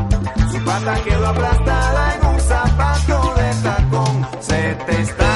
[0.51, 4.29] Su pata quedó aplastada en un zapato de tacón.
[4.41, 5.30] Se te están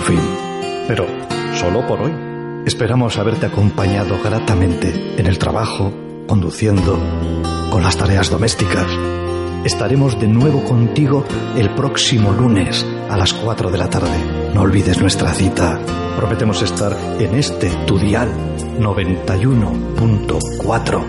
[0.00, 0.18] fin,
[0.88, 1.06] pero
[1.54, 2.12] solo por hoy.
[2.66, 5.92] Esperamos haberte acompañado gratamente en el trabajo,
[6.26, 6.98] conduciendo,
[7.70, 8.86] con las tareas domésticas.
[9.64, 11.24] Estaremos de nuevo contigo
[11.56, 14.52] el próximo lunes a las 4 de la tarde.
[14.54, 15.80] no olvides nuestra cita.
[16.16, 18.28] Prometemos estar en este tu dial
[18.78, 21.05] 91.4 FM.